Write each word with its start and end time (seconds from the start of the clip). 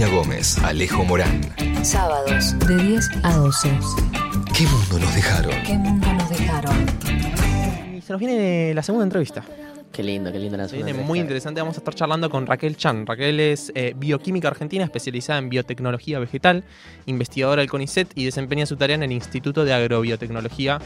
Agustina 0.00 0.16
Gómez, 0.16 0.58
Alejo 0.58 1.04
Morán. 1.04 1.40
Sábados 1.84 2.58
de 2.66 2.76
10 2.76 3.10
a 3.22 3.36
12. 3.36 3.68
¿Qué 4.56 4.64
mundo 4.66 4.98
nos 4.98 5.14
dejaron? 5.14 5.52
¿Qué 5.66 5.74
mundo 5.74 6.10
nos 6.14 6.30
dejaron? 6.30 6.86
Y 7.98 8.00
se 8.00 8.12
nos 8.12 8.18
viene 8.18 8.72
la 8.72 8.82
segunda 8.82 9.04
entrevista. 9.04 9.44
Qué 9.92 10.02
lindo, 10.02 10.32
qué 10.32 10.38
lindo 10.38 10.56
la 10.56 10.64
Se 10.64 10.70
segunda 10.70 10.92
viene 10.92 11.06
muy 11.06 11.18
interesante. 11.18 11.60
Vamos 11.60 11.76
a 11.76 11.80
estar 11.80 11.94
charlando 11.94 12.30
con 12.30 12.46
Raquel 12.46 12.78
Chan. 12.78 13.04
Raquel 13.04 13.40
es 13.40 13.72
eh, 13.74 13.92
bioquímica 13.94 14.48
argentina 14.48 14.84
especializada 14.84 15.38
en 15.38 15.50
biotecnología 15.50 16.18
vegetal, 16.18 16.64
investigadora 17.04 17.60
del 17.60 17.68
CONICET 17.68 18.12
y 18.14 18.24
desempeña 18.24 18.64
su 18.64 18.76
tarea 18.76 18.96
en 18.96 19.02
el 19.02 19.12
Instituto 19.12 19.66
de 19.66 19.74
Agrobiotecnología 19.74 20.78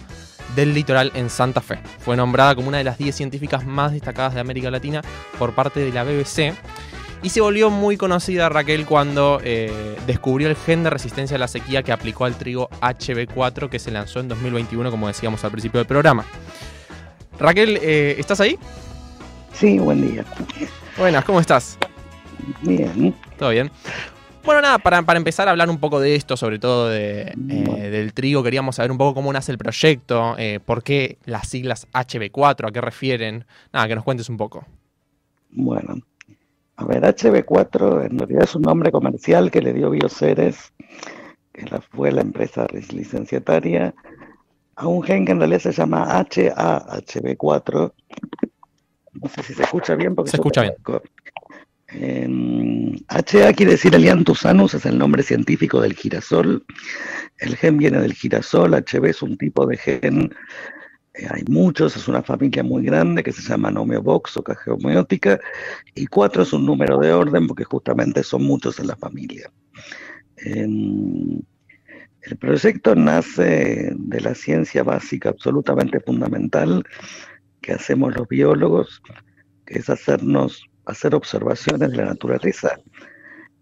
del 0.57 0.75
Litoral 0.75 1.13
en 1.15 1.31
Santa 1.31 1.61
Fe. 1.61 1.79
Fue 2.01 2.17
nombrada 2.17 2.57
como 2.57 2.67
una 2.67 2.79
de 2.79 2.85
las 2.85 2.99
10 2.99 3.15
científicas 3.15 3.65
más 3.65 3.93
destacadas 3.93 4.35
de 4.35 4.41
América 4.41 4.73
Latina 4.73 5.03
por 5.39 5.55
parte 5.55 5.79
de 5.79 5.93
la 5.93 6.03
BBC. 6.03 6.53
Y 7.25 7.31
se 7.31 7.41
volvió 7.41 7.71
muy 7.71 7.97
conocida 7.97 8.51
Raquel 8.51 8.85
cuando 8.85 9.41
eh, 9.43 9.97
descubrió 10.07 10.47
el 10.47 10.57
gen 10.57 10.85
de 10.85 10.91
resistencia 10.91 11.37
a 11.37 11.41
la 11.41 11.49
sequía 11.49 11.83
que 11.83 11.91
aplicó 11.91 12.27
al 12.27 12.37
trigo 12.37 12.69
HB4 12.83 13.71
que 13.71 13.79
se 13.79 13.91
lanzó 13.91 14.21
en 14.21 14.29
2021, 14.29 14.91
como 14.91 15.09
decíamos 15.09 15.43
al 15.43 15.51
principio 15.51 15.79
del 15.79 15.87
programa. 15.87 16.27
Raquel, 17.39 17.79
eh, 17.81 18.17
¿estás 18.19 18.43
ahí? 18.43 18.59
Sí, 19.55 19.79
buen 19.79 20.03
día. 20.07 20.23
Buenas, 20.99 21.25
¿cómo 21.25 21.41
estás? 21.41 21.79
Bien. 22.61 23.15
¿Todo 23.39 23.49
bien? 23.49 23.71
Bueno, 24.45 24.61
nada, 24.61 24.77
para, 24.79 25.01
para 25.01 25.17
empezar 25.17 25.49
a 25.49 25.53
hablar 25.53 25.71
un 25.71 25.79
poco 25.79 26.01
de 26.01 26.17
esto, 26.17 26.37
sobre 26.37 26.59
todo 26.59 26.91
de, 26.91 27.33
eh, 27.49 27.89
del 27.91 28.13
trigo, 28.13 28.43
queríamos 28.43 28.77
saber 28.77 28.91
un 28.91 28.99
poco 28.99 29.15
cómo 29.15 29.33
nace 29.33 29.51
el 29.51 29.57
proyecto, 29.57 30.37
eh, 30.37 30.61
por 30.63 30.83
qué 30.83 31.17
las 31.25 31.49
siglas 31.49 31.89
HB4, 31.95 32.69
a 32.69 32.71
qué 32.71 32.83
refieren. 32.83 33.47
Nada, 33.73 33.89
que 33.89 33.95
nos 33.95 34.05
cuentes 34.05 34.29
un 34.29 34.37
poco. 34.37 34.67
Bueno, 35.51 35.95
a 36.77 36.85
ver, 36.85 37.03
HB4 37.03 38.07
en 38.11 38.19
realidad 38.19 38.45
es 38.45 38.55
un 38.55 38.63
nombre 38.63 38.91
comercial 38.91 39.51
que 39.51 39.63
le 39.63 39.73
dio 39.73 39.91
Bioceres, 39.91 40.73
que 41.53 41.65
fue 41.91 42.11
la 42.11 42.23
empresa 42.23 42.67
licenciataria, 42.91 43.95
a 44.77 44.87
un 44.89 45.03
gen 45.03 45.25
que 45.25 45.33
en 45.33 45.39
realidad 45.39 45.61
se 45.61 45.73
llama 45.73 46.07
HAHB4. 46.21 47.93
No 49.13 49.29
sé 49.29 49.43
si 49.45 49.55
se 49.55 49.63
escucha 49.63 49.95
bien 49.95 50.17
porque 50.17 50.33
Se 50.33 50.37
escucha 50.37 50.67
eco. 50.67 51.01
Em, 51.89 52.97
HA 53.09 53.53
quiere 53.53 53.73
decir 53.73 53.95
Elianthus 53.95 54.45
es 54.75 54.87
el 54.87 54.99
nombre 54.99 55.23
científico 55.23 55.81
del 55.81 55.95
girasol. 55.95 56.65
El 57.39 57.57
gen 57.57 57.79
viene 57.79 58.01
del 58.01 58.15
girasol, 58.15 58.75
HB 58.75 59.05
es 59.07 59.23
un 59.23 59.37
tipo 59.37 59.65
de 59.67 59.77
gen 59.77 60.35
Eh, 61.15 61.29
hay 61.31 61.45
muchos, 61.49 61.97
es 61.97 62.09
una 62.09 62.23
familia 62.23 62.63
muy 62.63 62.85
grande 62.85 63.23
que 63.23 63.33
se 63.33 63.43
llama 63.43 63.71
Nomeobox 63.71 64.37
o 64.37 64.43
caja 64.43 64.73
y 65.95 66.07
cuatro 66.07 66.43
es 66.43 66.53
un 66.53 66.67
número 66.67 66.99
de 66.99 67.13
orden 67.13 67.47
porque 67.47 67.65
justamente 67.65 68.23
son 68.23 68.43
muchos 68.43 68.79
en 68.81 68.89
la 68.89 68.97
familia. 68.97 69.51
Em, 70.37 71.41
el 72.23 72.37
proyecto 72.39 72.95
nace 72.95 73.93
de 73.95 74.21
la 74.21 74.35
ciencia 74.35 74.83
básica 74.83 75.29
absolutamente 75.29 76.01
fundamental 76.01 76.85
que 77.61 77.73
hacemos 77.73 78.15
los 78.17 78.27
biólogos, 78.29 79.03
que 79.67 79.79
es 79.79 79.89
hacernos, 79.89 80.69
hacer 80.87 81.15
observaciones 81.15 81.91
de 81.91 81.97
la 81.97 82.07
naturaleza 82.07 82.79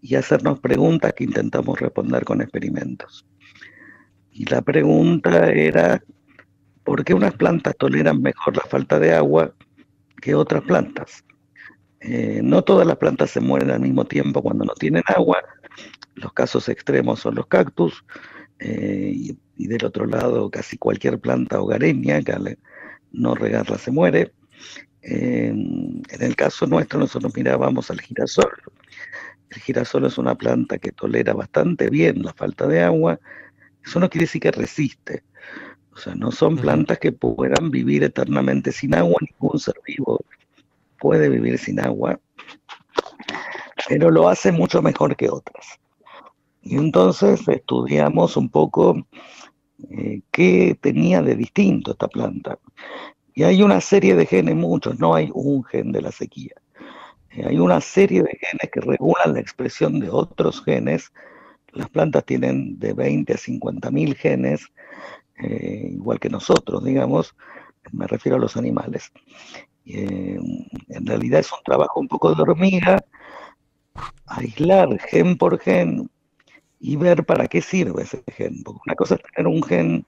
y 0.00 0.14
hacernos 0.14 0.58
preguntas 0.61 1.12
que 1.12 1.25
intentamos 1.25 1.78
responder 1.78 2.25
con 2.25 2.41
experimentos. 2.41 3.27
Y 4.33 4.47
la 4.47 4.62
pregunta 4.62 5.50
era, 5.50 6.03
¿por 6.85 7.05
qué 7.05 7.15
unas 7.15 7.35
plantas 7.35 7.77
toleran 7.77 8.21
mejor 8.23 8.57
la 8.57 8.65
falta 8.65 8.99
de 8.99 9.13
agua 9.13 9.55
que 10.21 10.35
otras 10.35 10.63
plantas? 10.63 11.25
Eh, 12.01 12.41
no 12.43 12.63
todas 12.63 12.87
las 12.87 12.97
plantas 12.97 13.31
se 13.31 13.41
mueren 13.41 13.71
al 13.71 13.81
mismo 13.81 14.05
tiempo 14.05 14.43
cuando 14.43 14.65
no 14.65 14.75
tienen 14.75 15.03
agua. 15.07 15.39
Los 16.15 16.33
casos 16.33 16.69
extremos 16.69 17.21
son 17.21 17.37
los 17.37 17.47
cactus. 17.47 18.05
eh, 18.59 19.13
y, 19.57 19.67
del 19.67 19.85
otro 19.85 20.07
lado, 20.07 20.51
casi 20.51 20.77
cualquier 20.79 21.21
planta 21.21 21.61
hogareña 21.61 22.21
que 22.23 22.35
no 23.13 23.35
regarla 23.35 23.79
se 23.79 23.91
muere. 23.92 24.33
En 25.03 26.03
el 26.21 26.37
caso 26.37 26.67
nuestro, 26.67 26.98
nosotros 27.01 27.35
mirábamos 27.37 27.91
al 27.91 28.01
girasol. 28.01 28.53
El 29.51 29.61
girasol 29.61 30.07
es 30.07 30.19
una 30.19 30.35
planta 30.37 30.79
que 30.79 30.92
tolera 30.92 31.35
bastante 31.35 31.91
bien 31.91 32.23
la 32.23 32.33
falta 32.33 32.67
de 32.67 32.83
agua. 32.83 33.21
Eso 33.85 34.01
no 34.01 34.09
quiere 34.09 34.27
decir 34.27 34.41
que 34.41 34.51
resiste. 34.53 35.25
O 35.95 35.98
sea, 35.98 36.14
no 36.14 36.30
son 36.30 36.57
plantas 36.57 36.98
que 36.98 37.13
puedan 37.13 37.70
vivir 37.70 38.03
eternamente 38.03 38.73
sin 38.73 38.95
agua, 38.95 39.17
ningún 39.20 39.58
ser 39.58 39.75
vivo 39.86 40.25
puede 41.03 41.29
vivir 41.29 41.58
sin 41.58 41.80
agua, 41.80 42.20
pero 43.89 44.11
lo 44.11 44.29
hace 44.29 44.53
mucho 44.53 44.80
mejor 44.80 45.17
que 45.17 45.29
otras. 45.29 45.80
Y 46.63 46.77
entonces 46.77 47.47
estudiamos 47.48 48.36
un 48.36 48.48
poco 48.48 49.05
eh, 49.91 50.20
qué 50.30 50.79
tenía 50.80 51.20
de 51.20 51.35
distinto 51.35 51.91
esta 51.91 52.07
planta. 52.07 52.57
Y 53.35 53.42
hay 53.42 53.63
una 53.63 53.80
serie 53.80 54.14
de 54.14 54.27
genes, 54.27 54.55
muchos, 54.55 54.98
no 55.01 55.14
hay 55.14 55.30
un 55.35 55.64
gen 55.64 55.91
de 55.91 56.03
la 56.03 56.13
sequía. 56.13 56.55
Eh, 57.30 57.45
hay 57.48 57.59
una 57.59 57.80
serie 57.80 58.23
de 58.23 58.39
genes 58.41 58.70
que 58.73 58.80
regulan 58.80 59.35
la 59.35 59.41
expresión 59.41 59.98
de 59.98 60.09
otros 60.09 60.63
genes. 60.63 61.13
Las 61.73 61.89
plantas 61.89 62.25
tienen 62.25 62.79
de 62.79 62.93
20 62.93 63.33
a 63.33 63.37
50 63.37 63.91
mil 63.91 64.15
genes, 64.15 64.67
eh, 65.43 65.91
igual 65.93 66.21
que 66.21 66.29
nosotros, 66.29 66.85
digamos, 66.85 67.35
me 67.93 68.07
refiero 68.07 68.37
a 68.37 68.41
los 68.41 68.57
animales. 68.57 69.11
Eh, 69.85 70.39
en 70.89 71.07
realidad 71.07 71.41
es 71.41 71.51
un 71.51 71.63
trabajo 71.65 71.99
un 71.99 72.09
poco 72.09 72.35
de 72.35 72.43
hormiga, 72.43 73.05
aislar 74.27 74.99
gen 74.99 75.37
por 75.37 75.59
gen 75.59 76.11
y 76.79 76.97
ver 76.97 77.25
para 77.25 77.49
qué 77.49 77.61
sirve 77.61 78.03
ese 78.03 78.23
gen. 78.29 78.63
Porque 78.63 78.81
una 78.87 78.95
cosa 78.95 79.15
es 79.17 79.23
tener 79.23 79.47
un 79.47 79.63
gen 79.63 80.07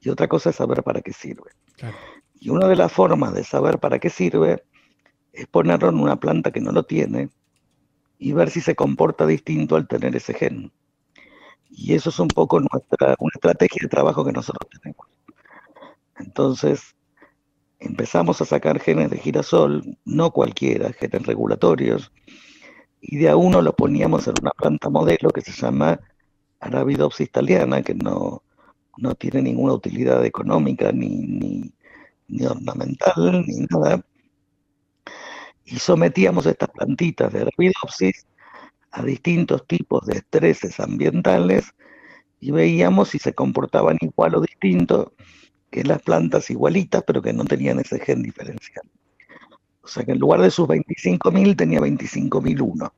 y 0.00 0.08
otra 0.08 0.28
cosa 0.28 0.50
es 0.50 0.56
saber 0.56 0.82
para 0.82 1.00
qué 1.00 1.12
sirve. 1.12 1.50
Claro. 1.76 1.96
Y 2.38 2.48
una 2.48 2.68
de 2.68 2.76
las 2.76 2.92
formas 2.92 3.34
de 3.34 3.44
saber 3.44 3.78
para 3.78 3.98
qué 3.98 4.08
sirve 4.08 4.62
es 5.32 5.46
ponerlo 5.46 5.90
en 5.90 6.00
una 6.00 6.16
planta 6.16 6.50
que 6.50 6.60
no 6.60 6.72
lo 6.72 6.84
tiene 6.84 7.28
y 8.18 8.32
ver 8.32 8.50
si 8.50 8.60
se 8.60 8.74
comporta 8.74 9.26
distinto 9.26 9.76
al 9.76 9.88
tener 9.88 10.16
ese 10.16 10.34
gen. 10.34 10.72
Y 11.70 11.94
eso 11.94 12.10
es 12.10 12.18
un 12.18 12.28
poco 12.28 12.60
nuestra, 12.60 13.16
una 13.18 13.32
estrategia 13.34 13.80
de 13.82 13.88
trabajo 13.88 14.24
que 14.24 14.32
nosotros 14.32 14.68
tenemos. 14.70 15.06
Entonces, 16.18 16.94
empezamos 17.78 18.40
a 18.40 18.44
sacar 18.44 18.78
genes 18.80 19.10
de 19.10 19.18
girasol, 19.18 19.96
no 20.04 20.30
cualquiera, 20.30 20.92
genes 20.92 21.26
regulatorios, 21.26 22.12
y 23.00 23.16
de 23.16 23.30
a 23.30 23.36
uno 23.36 23.62
lo 23.62 23.74
poníamos 23.74 24.28
en 24.28 24.34
una 24.40 24.50
planta 24.50 24.90
modelo 24.90 25.30
que 25.30 25.40
se 25.40 25.52
llama 25.52 26.00
Arabidopsis 26.60 27.30
thaliana, 27.30 27.82
que 27.82 27.94
no, 27.94 28.42
no 28.98 29.14
tiene 29.14 29.42
ninguna 29.42 29.72
utilidad 29.72 30.24
económica 30.24 30.92
ni, 30.92 31.08
ni, 31.08 31.72
ni 32.28 32.46
ornamental, 32.46 33.44
ni 33.46 33.66
nada. 33.70 34.04
Y 35.64 35.78
sometíamos 35.78 36.46
estas 36.46 36.68
plantitas 36.70 37.32
de 37.32 37.40
Arabidopsis 37.40 38.26
a 38.90 39.02
distintos 39.02 39.66
tipos 39.66 40.06
de 40.06 40.18
estreses 40.18 40.80
ambientales 40.80 41.74
y 42.40 42.50
veíamos 42.50 43.10
si 43.10 43.18
se 43.18 43.34
comportaban 43.34 43.98
igual 44.00 44.34
o 44.34 44.40
distinto 44.40 45.12
que 45.70 45.84
las 45.84 46.02
plantas 46.02 46.50
igualitas, 46.50 47.04
pero 47.06 47.22
que 47.22 47.32
no 47.32 47.44
tenían 47.44 47.78
ese 47.78 48.00
gen 48.00 48.22
diferencial. 48.22 48.84
O 49.82 49.88
sea 49.88 50.04
que 50.04 50.12
en 50.12 50.18
lugar 50.18 50.40
de 50.40 50.50
sus 50.50 50.68
25.000 50.68 51.56
tenía 51.56 51.80
25.001. 51.80 52.92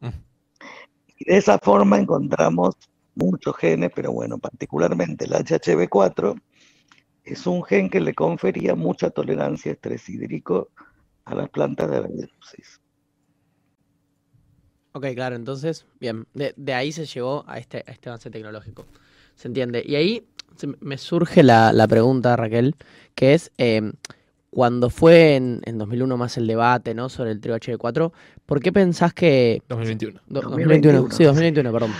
Mm. 0.00 0.08
Y 1.18 1.24
de 1.24 1.36
esa 1.36 1.58
forma 1.58 1.98
encontramos 1.98 2.76
muchos 3.14 3.56
genes, 3.56 3.90
pero 3.94 4.12
bueno, 4.12 4.38
particularmente 4.38 5.26
el 5.26 5.32
HHV4 5.32 6.40
es 7.24 7.46
un 7.46 7.62
gen 7.64 7.88
que 7.88 8.00
le 8.00 8.14
confería 8.14 8.74
mucha 8.74 9.10
tolerancia 9.10 9.70
a 9.70 9.74
estrés 9.74 10.08
hídrico 10.08 10.68
a 11.24 11.34
las 11.34 11.48
plantas 11.50 11.90
de 11.90 11.96
Arabidopsis. 11.98 12.81
Ok, 14.92 15.06
claro, 15.14 15.36
entonces, 15.36 15.86
bien, 16.00 16.26
de, 16.34 16.52
de 16.56 16.74
ahí 16.74 16.92
se 16.92 17.06
llegó 17.06 17.44
a 17.46 17.58
este, 17.58 17.84
a 17.86 17.90
este 17.92 18.08
avance 18.10 18.30
tecnológico. 18.30 18.86
¿Se 19.34 19.48
entiende? 19.48 19.82
Y 19.86 19.94
ahí 19.94 20.26
se 20.56 20.68
me 20.80 20.98
surge 20.98 21.42
la, 21.42 21.72
la 21.72 21.88
pregunta, 21.88 22.36
Raquel, 22.36 22.76
que 23.14 23.32
es, 23.34 23.50
eh, 23.56 23.92
cuando 24.50 24.90
fue 24.90 25.36
en, 25.36 25.62
en 25.64 25.78
2001 25.78 26.16
más 26.18 26.36
el 26.36 26.46
debate 26.46 26.92
¿no? 26.94 27.08
sobre 27.08 27.30
el 27.30 27.40
trío 27.40 27.56
HB4, 27.56 28.12
¿por 28.44 28.60
qué 28.60 28.70
pensás 28.70 29.14
que... 29.14 29.62
2021. 29.70 30.20
do- 30.26 30.42
2021. 30.42 30.98
2021, 31.00 31.16
sí, 31.16 31.24
2021, 31.24 31.72
perdón. 31.72 31.92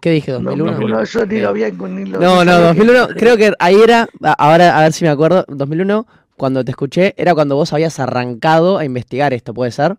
¿Qué 0.00 0.10
dije? 0.10 0.32
No, 0.32 0.40
2001. 0.40 0.72
no, 0.72 0.88
no, 0.88 1.04
yo 1.04 1.26
ni 1.26 1.38
lo 1.38 1.48
había 1.50 1.70
ni 1.70 2.04
lo 2.06 2.18
No, 2.18 2.44
no, 2.44 2.50
sabía 2.52 2.72
que- 2.72 2.78
2001, 2.80 3.08
creo 3.16 3.36
que 3.36 3.52
ahí 3.60 3.76
era, 3.80 4.08
ahora 4.38 4.76
a 4.76 4.82
ver 4.82 4.92
si 4.92 5.04
me 5.04 5.10
acuerdo, 5.10 5.44
2001, 5.46 6.04
cuando 6.36 6.64
te 6.64 6.72
escuché, 6.72 7.14
era 7.16 7.32
cuando 7.34 7.54
vos 7.54 7.72
habías 7.72 8.00
arrancado 8.00 8.78
a 8.78 8.84
investigar 8.84 9.32
esto, 9.32 9.54
¿puede 9.54 9.70
ser? 9.70 9.96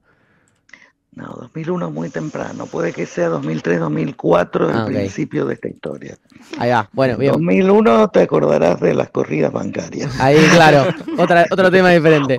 No, 1.14 1.28
2001 1.42 1.88
es 1.88 1.94
muy 1.94 2.10
temprano. 2.10 2.66
Puede 2.68 2.94
que 2.94 3.06
sea 3.06 3.28
2003, 3.28 3.80
2004 3.82 4.70
el 4.70 4.76
Ah, 4.76 4.84
ok. 4.84 4.88
principio 4.92 5.46
de 5.46 5.56
esta 5.56 5.68
historia. 5.68 6.18
Ahí 6.58 6.70
va, 6.70 6.90
bueno, 6.94 7.14
En 7.16 7.20
bien. 7.20 7.32
2001 7.34 8.08
te 8.10 8.22
acordarás 8.22 8.80
de 8.80 8.94
las 8.94 9.10
corridas 9.10 9.52
bancarias. 9.52 10.18
Ahí, 10.22 10.38
claro, 10.54 10.86
otra, 11.18 11.46
otro 11.52 11.70
tema 11.70 11.90
diferente. 11.94 12.38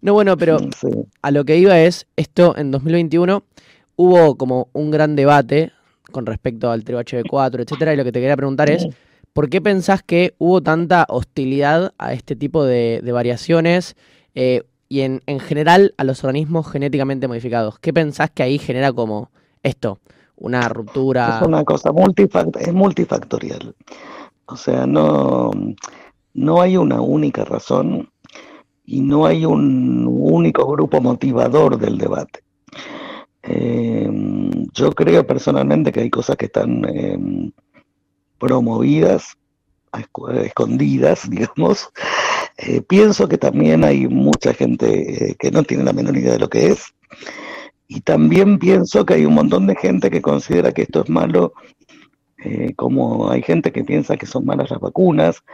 No, 0.00 0.14
bueno, 0.14 0.36
pero 0.36 0.58
Sí. 0.58 0.88
a 1.20 1.30
lo 1.32 1.44
que 1.44 1.56
iba 1.58 1.78
es, 1.80 2.06
esto 2.16 2.56
en 2.56 2.70
2021, 2.70 3.42
hubo 3.96 4.36
como 4.36 4.68
un 4.72 4.90
gran 4.92 5.16
debate 5.16 5.72
con 6.12 6.24
respecto 6.26 6.70
al 6.70 6.84
trío 6.84 7.00
HB4, 7.00 7.62
etcétera, 7.62 7.92
y 7.92 7.96
lo 7.96 8.04
que 8.04 8.12
te 8.12 8.20
quería 8.20 8.36
preguntar 8.36 8.70
es, 8.70 8.86
¿por 9.32 9.48
qué 9.48 9.60
pensás 9.60 10.02
que 10.02 10.34
hubo 10.38 10.60
tanta 10.62 11.06
hostilidad 11.08 11.92
a 11.98 12.12
este 12.12 12.36
tipo 12.36 12.64
de, 12.64 13.00
de 13.02 13.12
variaciones 13.12 13.96
eh, 14.34 14.62
y 14.92 15.00
en, 15.00 15.22
en 15.24 15.40
general 15.40 15.94
a 15.96 16.04
los 16.04 16.22
organismos 16.22 16.70
genéticamente 16.70 17.26
modificados? 17.26 17.78
¿Qué 17.78 17.94
pensás 17.94 18.30
que 18.30 18.42
ahí 18.42 18.58
genera 18.58 18.92
como 18.92 19.30
esto? 19.62 20.00
Una 20.36 20.68
ruptura. 20.68 21.38
Es 21.40 21.46
una 21.46 21.64
cosa 21.64 21.92
multifact 21.92 22.56
es 22.56 22.74
multifactorial. 22.74 23.74
O 24.44 24.54
sea, 24.54 24.86
no, 24.86 25.50
no 26.34 26.60
hay 26.60 26.76
una 26.76 27.00
única 27.00 27.42
razón 27.46 28.10
y 28.84 29.00
no 29.00 29.24
hay 29.24 29.46
un 29.46 30.06
único 30.06 30.70
grupo 30.70 31.00
motivador 31.00 31.78
del 31.78 31.96
debate. 31.96 32.40
Eh, 33.44 34.10
yo 34.74 34.92
creo 34.92 35.26
personalmente 35.26 35.90
que 35.90 36.00
hay 36.00 36.10
cosas 36.10 36.36
que 36.36 36.46
están 36.46 36.84
eh, 36.84 37.50
promovidas, 38.38 39.38
escondidas, 40.44 41.30
digamos. 41.30 41.90
Eh, 42.56 42.82
pienso 42.82 43.28
que 43.28 43.38
también 43.38 43.84
hay 43.84 44.06
mucha 44.06 44.52
gente 44.54 45.30
eh, 45.30 45.34
que 45.38 45.50
no 45.50 45.62
tiene 45.62 45.84
la 45.84 45.92
menor 45.92 46.16
idea 46.16 46.32
de 46.32 46.38
lo 46.38 46.48
que 46.48 46.68
es. 46.68 46.94
Y 47.88 48.00
también 48.00 48.58
pienso 48.58 49.04
que 49.04 49.14
hay 49.14 49.26
un 49.26 49.34
montón 49.34 49.66
de 49.66 49.76
gente 49.76 50.10
que 50.10 50.22
considera 50.22 50.72
que 50.72 50.82
esto 50.82 51.02
es 51.02 51.10
malo, 51.10 51.52
eh, 52.44 52.72
como 52.74 53.30
hay 53.30 53.42
gente 53.42 53.70
que 53.70 53.84
piensa 53.84 54.16
que 54.16 54.26
son 54.26 54.44
malas 54.44 54.70
las 54.70 54.80
vacunas, 54.80 55.44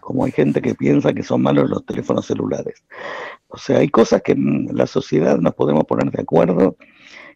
como 0.00 0.24
hay 0.24 0.32
gente 0.32 0.62
que 0.62 0.74
piensa 0.74 1.12
que 1.12 1.22
son 1.22 1.42
malos 1.42 1.70
los 1.70 1.84
teléfonos 1.84 2.26
celulares. 2.26 2.84
O 3.48 3.58
sea, 3.58 3.78
hay 3.78 3.88
cosas 3.88 4.22
que 4.22 4.32
en 4.32 4.68
la 4.72 4.86
sociedad 4.86 5.38
nos 5.38 5.54
podemos 5.54 5.84
poner 5.84 6.10
de 6.10 6.22
acuerdo 6.22 6.76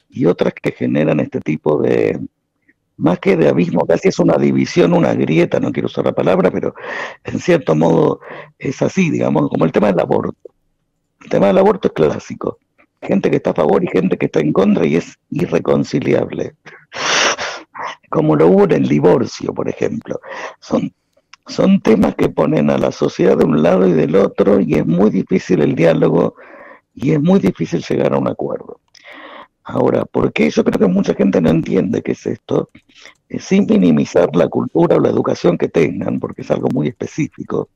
y 0.08 0.26
otras 0.26 0.52
que 0.55 0.73
generan 0.73 1.20
este 1.20 1.40
tipo 1.40 1.81
de, 1.81 2.20
más 3.00 3.19
que 3.19 3.37
de 3.37 3.49
abismo, 3.49 3.87
casi 3.87 4.08
es 4.08 4.19
una 4.19 4.37
división, 4.37 4.93
una 4.93 5.14
grieta, 5.14 5.58
no 5.58 5.73
quiero 5.73 5.87
usar 5.87 6.05
la 6.05 6.12
palabra, 6.12 6.50
pero 6.50 6.75
en 7.25 7.38
cierto 7.41 7.75
modo 7.75 8.20
es 8.58 8.82
así, 8.82 9.11
digamos, 9.11 9.49
como 9.49 9.64
el 9.64 9.73
tema 9.73 9.88
del 9.88 10.00
aborto. 10.00 10.52
El 11.23 11.31
tema 11.31 11.49
del 11.49 11.58
aborto 11.58 11.88
es 11.88 11.94
clásico. 11.94 12.58
Gente 13.02 13.31
que 13.31 13.37
está 13.37 13.50
a 13.50 13.55
favor 13.55 13.82
y 13.82 13.88
gente 13.88 14.19
que 14.19 14.26
está 14.26 14.41
en 14.41 14.52
contra 14.52 14.87
y 14.87 14.97
es 14.97 15.19
irreconciliable. 15.31 16.55
Como 18.11 18.37
lo 18.37 18.49
hubo 18.49 18.64
en 18.64 18.73
el 18.73 18.88
divorcio, 18.88 19.55
por 19.55 19.69
ejemplo. 19.69 20.20
Son, 20.61 20.93
son 21.47 21.81
temas 21.81 22.14
que 22.14 22.29
ponen 22.29 22.69
a 22.69 22.76
la 22.76 22.93
sociedad 22.93 23.38
de 23.38 23.44
un 23.44 23.62
lado 23.62 23.87
y 23.87 23.93
del 23.93 24.17
otro 24.17 24.61
y 24.61 24.75
es 24.75 24.87
muy 24.87 25.11
difícil 25.11 25.62
el 25.62 25.75
diálogo 25.75 26.35
y 26.94 27.12
es 27.12 27.20
muy 27.20 27.41
difícil 27.41 27.82
llegar 27.88 28.12
a 28.12 28.19
un 28.19 28.29
acuerdo. 28.29 28.80
Ahora, 29.72 30.05
¿por 30.05 30.32
qué 30.32 30.50
yo 30.50 30.64
creo 30.64 30.81
que 30.81 30.87
mucha 30.93 31.14
gente 31.14 31.40
no 31.40 31.49
entiende 31.50 32.02
qué 32.02 32.12
es 32.12 32.26
esto? 32.26 32.70
Eh, 33.28 33.38
sin 33.38 33.67
minimizar 33.67 34.34
la 34.34 34.49
cultura 34.49 34.96
o 34.96 35.00
la 35.00 35.11
educación 35.11 35.56
que 35.56 35.69
tengan, 35.69 36.19
porque 36.19 36.43
es 36.43 36.50
algo 36.50 36.69
muy 36.75 36.88
específico. 36.88 37.69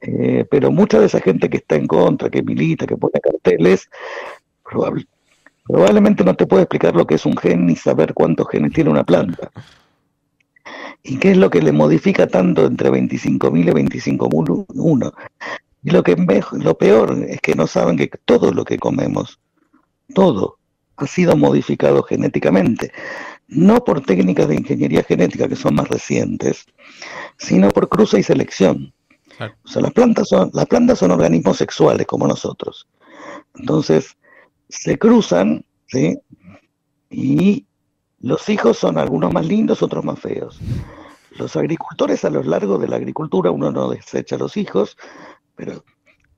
Eh, 0.00 0.44
pero 0.50 0.70
mucha 0.70 1.00
de 1.00 1.06
esa 1.06 1.20
gente 1.20 1.48
que 1.48 1.56
está 1.58 1.76
en 1.76 1.86
contra, 1.86 2.28
que 2.28 2.42
milita, 2.42 2.86
que 2.86 2.96
pone 2.96 3.20
carteles, 3.20 3.88
probable- 4.62 5.06
probablemente 5.64 6.24
no 6.24 6.34
te 6.34 6.46
puede 6.46 6.64
explicar 6.64 6.94
lo 6.94 7.06
que 7.06 7.14
es 7.14 7.24
un 7.24 7.36
gen 7.36 7.66
ni 7.66 7.74
saber 7.74 8.12
cuántos 8.12 8.48
genes 8.48 8.72
tiene 8.72 8.90
una 8.90 9.04
planta. 9.04 9.50
¿Y 11.02 11.18
qué 11.18 11.30
es 11.30 11.36
lo 11.38 11.48
que 11.48 11.62
le 11.62 11.72
modifica 11.72 12.26
tanto 12.26 12.66
entre 12.66 12.90
25.000 12.90 13.68
y 13.68 13.72
25.001? 13.72 15.12
Y 15.82 15.90
lo 15.90 16.02
que 16.02 16.16
lo 16.52 16.76
peor 16.76 17.24
es 17.26 17.40
que 17.40 17.54
no 17.54 17.66
saben 17.66 17.96
que 17.96 18.10
todo 18.26 18.52
lo 18.52 18.64
que 18.64 18.78
comemos, 18.78 19.40
todo, 20.14 20.57
ha 20.98 21.06
sido 21.06 21.36
modificado 21.36 22.02
genéticamente. 22.02 22.92
No 23.46 23.82
por 23.82 24.02
técnicas 24.02 24.48
de 24.48 24.56
ingeniería 24.56 25.02
genética 25.04 25.48
que 25.48 25.56
son 25.56 25.76
más 25.76 25.88
recientes, 25.88 26.66
sino 27.38 27.70
por 27.70 27.88
cruce 27.88 28.18
y 28.18 28.22
selección. 28.22 28.92
Claro. 29.36 29.54
O 29.64 29.68
sea, 29.68 29.82
las 29.82 29.92
plantas 29.92 30.28
son, 30.28 30.50
las 30.52 30.66
plantas 30.66 30.98
son 30.98 31.12
organismos 31.12 31.56
sexuales 31.56 32.06
como 32.06 32.26
nosotros. 32.26 32.88
Entonces, 33.54 34.16
se 34.68 34.98
cruzan, 34.98 35.64
¿sí? 35.86 36.18
Y 37.10 37.64
los 38.20 38.48
hijos 38.48 38.76
son 38.76 38.98
algunos 38.98 39.32
más 39.32 39.46
lindos, 39.46 39.82
otros 39.82 40.04
más 40.04 40.18
feos. 40.18 40.60
Los 41.38 41.54
agricultores 41.56 42.24
a 42.24 42.30
lo 42.30 42.42
largo 42.42 42.76
de 42.76 42.88
la 42.88 42.96
agricultura, 42.96 43.52
uno 43.52 43.70
no 43.70 43.88
desecha 43.90 44.34
a 44.34 44.40
los 44.40 44.56
hijos, 44.56 44.96
pero 45.54 45.84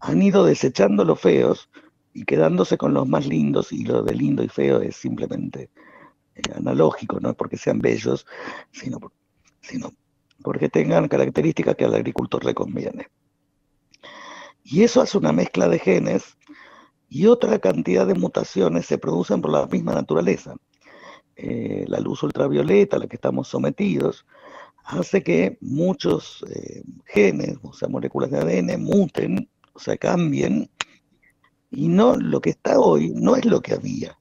han 0.01 0.21
ido 0.21 0.45
desechando 0.45 1.05
los 1.05 1.19
feos 1.19 1.71
y 2.12 2.25
quedándose 2.25 2.77
con 2.77 2.95
los 2.95 3.07
más 3.09 3.27
lindos 3.27 3.73
y 3.73 3.85
lo 3.85 4.03
de 4.03 4.15
lindo 4.15 4.43
y 4.43 4.49
feo 4.49 4.81
es 4.81 4.97
simplemente 4.97 5.71
eh, 6.35 6.43
analógico, 6.55 7.21
no 7.21 7.31
es 7.31 7.37
porque 7.37 7.57
sean 7.57 7.81
bellos, 7.81 8.27
sino, 8.73 8.99
sino 9.61 9.93
porque 10.43 10.69
tengan 10.69 11.09
características 11.09 11.77
que 11.77 11.85
al 11.85 11.95
agricultor 11.95 12.45
le 12.45 12.55
conviene. 12.55 13.09
Y 14.65 14.83
eso 14.83 15.01
hace 15.01 15.19
una 15.19 15.33
mezcla 15.33 15.69
de 15.69 15.79
genes 15.79 16.37
y 17.09 17.27
otra 17.27 17.59
cantidad 17.59 18.07
de 18.07 18.15
mutaciones 18.15 18.87
se 18.87 18.99
producen 18.99 19.43
por 19.43 19.51
la 19.51 19.67
misma 19.67 19.95
naturaleza. 19.95 20.55
Eh, 21.37 21.85
la 21.89 22.01
luz 22.01 22.23
ultravioleta 22.23 22.97
a 22.97 23.01
la 23.01 23.07
que 23.07 23.17
estamos 23.17 23.49
sometidos 23.49 24.27
hace 24.85 25.23
que 25.23 25.59
muchos 25.61 26.45
eh, 26.51 26.83
genes, 27.07 27.57
o 27.62 27.73
sea, 27.73 27.89
moléculas 27.89 28.31
de 28.31 28.39
ADN, 28.39 28.83
muten, 28.83 29.49
o 29.73 29.79
sea, 29.79 29.97
cambien, 29.97 30.71
y 31.70 31.88
no 31.88 32.17
lo 32.17 32.40
que 32.40 32.50
está 32.50 32.78
hoy 32.78 33.12
no 33.14 33.37
es 33.37 33.44
lo 33.44 33.61
que 33.61 33.75
había. 33.75 34.19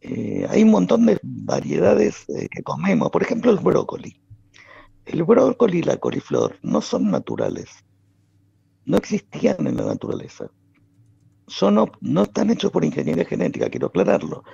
Eh, 0.00 0.46
hay 0.50 0.62
un 0.62 0.70
montón 0.70 1.06
de 1.06 1.18
variedades 1.22 2.28
eh, 2.28 2.48
que 2.50 2.62
comemos, 2.62 3.10
por 3.10 3.22
ejemplo 3.22 3.50
el 3.50 3.58
brócoli. 3.58 4.20
El 5.06 5.22
brócoli 5.24 5.78
y 5.78 5.82
la 5.82 5.96
coliflor 5.96 6.58
no 6.62 6.80
son 6.80 7.10
naturales, 7.10 7.68
no 8.84 8.96
existían 8.96 9.66
en 9.66 9.76
la 9.76 9.84
naturaleza. 9.84 10.50
Son, 11.46 11.76
op- 11.78 11.96
no 12.00 12.22
están 12.22 12.50
hechos 12.50 12.70
por 12.70 12.84
ingeniería 12.84 13.24
genética, 13.24 13.68
quiero 13.68 13.88
aclararlo, 13.88 14.44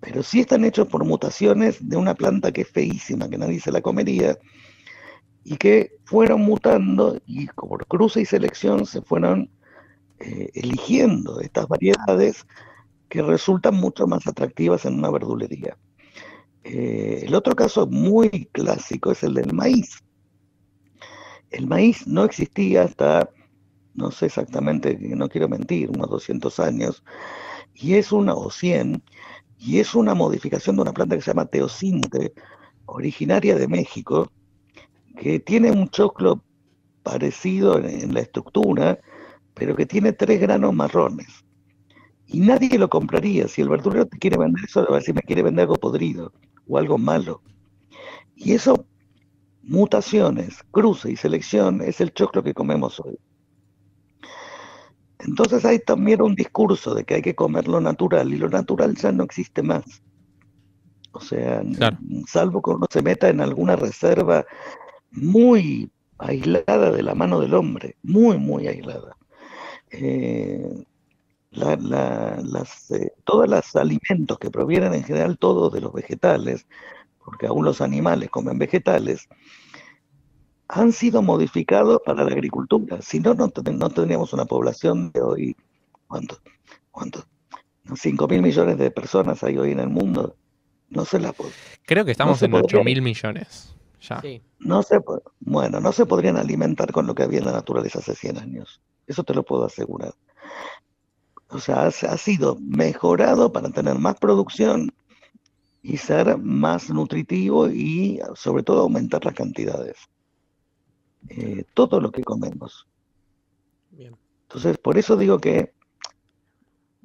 pero 0.00 0.22
sí 0.22 0.40
están 0.40 0.64
hechos 0.64 0.88
por 0.88 1.04
mutaciones 1.04 1.86
de 1.86 1.96
una 1.96 2.14
planta 2.14 2.52
que 2.52 2.62
es 2.62 2.68
feísima, 2.70 3.28
que 3.28 3.38
nadie 3.38 3.60
se 3.60 3.70
la 3.72 3.82
comería, 3.82 4.38
y 5.44 5.56
que 5.56 5.92
fueron 6.04 6.42
mutando 6.42 7.20
y 7.26 7.46
por 7.48 7.86
cruce 7.86 8.20
y 8.20 8.24
selección 8.24 8.86
se 8.86 9.02
fueron 9.02 9.50
eh, 10.24 10.50
eligiendo 10.54 11.40
estas 11.40 11.66
variedades 11.66 12.46
que 13.08 13.22
resultan 13.22 13.74
mucho 13.74 14.06
más 14.06 14.24
atractivas 14.28 14.84
en 14.84 14.94
una 14.94 15.10
verdulería. 15.10 15.76
Eh, 16.62 17.24
el 17.26 17.34
otro 17.34 17.56
caso 17.56 17.88
muy 17.88 18.48
clásico 18.52 19.10
es 19.10 19.24
el 19.24 19.34
del 19.34 19.52
maíz. 19.52 19.98
El 21.50 21.66
maíz 21.66 22.06
no 22.06 22.22
existía 22.22 22.84
hasta, 22.84 23.30
no 23.94 24.12
sé 24.12 24.26
exactamente, 24.26 24.96
no 25.00 25.28
quiero 25.28 25.48
mentir, 25.48 25.90
unos 25.90 26.08
200 26.08 26.60
años, 26.60 27.02
y 27.74 27.94
es 27.94 28.12
una, 28.12 28.34
o 28.34 28.48
100, 28.48 29.02
y 29.58 29.80
es 29.80 29.94
una 29.96 30.14
modificación 30.14 30.76
de 30.76 30.82
una 30.82 30.92
planta 30.92 31.16
que 31.16 31.22
se 31.22 31.32
llama 31.32 31.46
teosinte, 31.46 32.32
originaria 32.86 33.56
de 33.56 33.66
México, 33.66 34.30
que 35.18 35.40
tiene 35.40 35.72
un 35.72 35.88
choclo 35.88 36.44
parecido 37.02 37.76
en, 37.78 37.86
en 37.86 38.14
la 38.14 38.20
estructura, 38.20 39.00
pero 39.54 39.76
que 39.76 39.86
tiene 39.86 40.12
tres 40.12 40.40
granos 40.40 40.74
marrones. 40.74 41.28
Y 42.26 42.40
nadie 42.40 42.78
lo 42.78 42.88
compraría. 42.88 43.46
Si 43.48 43.60
el 43.60 43.68
verdurero 43.68 44.06
te 44.06 44.18
quiere 44.18 44.38
vender 44.38 44.64
eso, 44.64 44.90
a 44.90 44.96
decir, 44.96 45.14
me 45.14 45.22
quiere 45.22 45.42
vender 45.42 45.62
algo 45.64 45.76
podrido 45.76 46.32
o 46.66 46.78
algo 46.78 46.96
malo. 46.98 47.42
Y 48.34 48.52
eso, 48.52 48.86
mutaciones, 49.62 50.62
cruce 50.70 51.10
y 51.12 51.16
selección, 51.16 51.82
es 51.82 52.00
el 52.00 52.12
choclo 52.12 52.42
que 52.42 52.54
comemos 52.54 52.98
hoy. 53.00 53.18
Entonces 55.18 55.64
hay 55.64 55.78
también 55.78 56.20
un 56.20 56.34
discurso 56.34 56.94
de 56.94 57.04
que 57.04 57.14
hay 57.14 57.22
que 57.22 57.34
comer 57.34 57.68
lo 57.68 57.80
natural 57.80 58.32
y 58.32 58.38
lo 58.38 58.48
natural 58.48 58.96
ya 58.96 59.12
no 59.12 59.24
existe 59.24 59.62
más. 59.62 59.84
O 61.12 61.20
sea, 61.20 61.62
Claro. 61.76 61.98
salvo 62.26 62.62
que 62.62 62.70
uno 62.70 62.86
se 62.90 63.02
meta 63.02 63.28
en 63.28 63.40
alguna 63.40 63.76
reserva 63.76 64.44
muy 65.12 65.90
aislada 66.18 66.90
de 66.90 67.02
la 67.02 67.14
mano 67.14 67.38
del 67.40 67.54
hombre, 67.54 67.96
muy, 68.02 68.38
muy 68.38 68.66
aislada. 68.66 69.16
Eh, 69.92 70.84
la- 71.50 71.76
la- 71.76 72.40
las, 72.42 72.90
eh, 72.92 73.12
todos 73.24 73.48
los 73.48 73.76
alimentos 73.76 74.38
que 74.38 74.50
provienen 74.50 74.94
en 74.94 75.04
general 75.04 75.36
todos 75.38 75.72
de 75.72 75.82
los 75.82 75.92
vegetales, 75.92 76.66
porque 77.24 77.46
aún 77.46 77.64
los 77.64 77.80
animales 77.82 78.30
comen 78.30 78.58
vegetales, 78.58 79.28
han 80.68 80.92
sido 80.92 81.20
modificados 81.20 82.00
para 82.04 82.24
la 82.24 82.30
agricultura. 82.32 83.02
Si 83.02 83.20
no, 83.20 83.34
no, 83.34 83.48
ten- 83.50 83.78
no 83.78 83.90
tendríamos 83.90 84.32
una 84.32 84.46
población 84.46 85.12
de 85.12 85.20
hoy, 85.20 85.56
¿cuánto? 86.08 86.38
¿Cuánto? 86.90 87.24
5 87.94 88.26
mil 88.28 88.40
millones 88.42 88.78
de 88.78 88.90
personas 88.90 89.42
hay 89.44 89.58
hoy 89.58 89.72
en 89.72 89.80
el 89.80 89.88
mundo. 89.88 90.36
No 90.88 91.04
se 91.04 91.18
la 91.18 91.34
Creo 91.84 92.04
que 92.04 92.12
estamos 92.12 92.38
se 92.38 92.46
en 92.46 92.52
podría. 92.52 92.78
8 92.78 92.84
mil 92.84 93.02
millones. 93.02 93.74
Ya. 94.00 94.20
Sí. 94.20 94.42
no 94.58 94.82
se, 94.82 94.98
bueno, 95.40 95.80
no 95.80 95.92
se 95.92 96.06
podrían 96.06 96.36
alimentar 96.36 96.90
con 96.92 97.06
lo 97.06 97.14
que 97.14 97.22
había 97.22 97.38
en 97.40 97.44
la 97.44 97.52
naturaleza 97.52 97.98
hace 98.00 98.14
100 98.16 98.38
años. 98.38 98.80
Eso 99.06 99.24
te 99.24 99.34
lo 99.34 99.42
puedo 99.42 99.64
asegurar. 99.64 100.14
O 101.48 101.58
sea, 101.58 101.86
ha, 101.86 102.16
sido 102.16 102.56
mejorado 102.60 103.52
para 103.52 103.70
tener 103.70 103.98
más 103.98 104.18
producción 104.18 104.90
y 105.82 105.98
ser 105.98 106.38
más 106.38 106.88
nutritivo 106.88 107.68
y 107.68 108.20
sobre 108.34 108.62
todo 108.62 108.80
aumentar 108.80 109.24
las 109.24 109.34
cantidades. 109.34 109.96
Eh, 111.28 111.64
todo 111.74 112.00
lo 112.00 112.10
que 112.10 112.22
comemos. 112.22 112.86
Bien. 113.90 114.16
Entonces, 114.44 114.78
por 114.78 114.96
eso 114.96 115.16
digo 115.16 115.38
que 115.38 115.72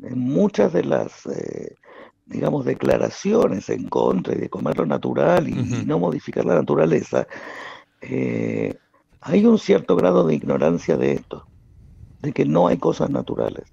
en 0.02 0.20
muchas 0.20 0.74
de 0.74 0.84
las, 0.84 1.26
eh, 1.26 1.76
digamos, 2.26 2.66
declaraciones 2.66 3.70
en 3.70 3.88
contra 3.90 4.36
de 4.36 4.50
comer 4.50 4.78
lo 4.78 4.86
natural 4.86 5.48
y, 5.48 5.54
no 5.86 6.00
modificar 6.00 6.46
la 6.46 6.56
naturaleza, 6.56 7.28
eh, 8.02 8.76
hay 9.22 9.46
un 9.46 9.58
cierto 9.58 9.96
grado 9.96 10.26
de 10.26 10.36
ignorancia 10.36 10.98
de 10.98 11.14
esto, 11.14 11.48
de 12.22 12.34
que 12.34 12.46
no 12.46 12.68
hay 12.68 12.78
cosas 12.78 13.10
naturales. 13.10 13.66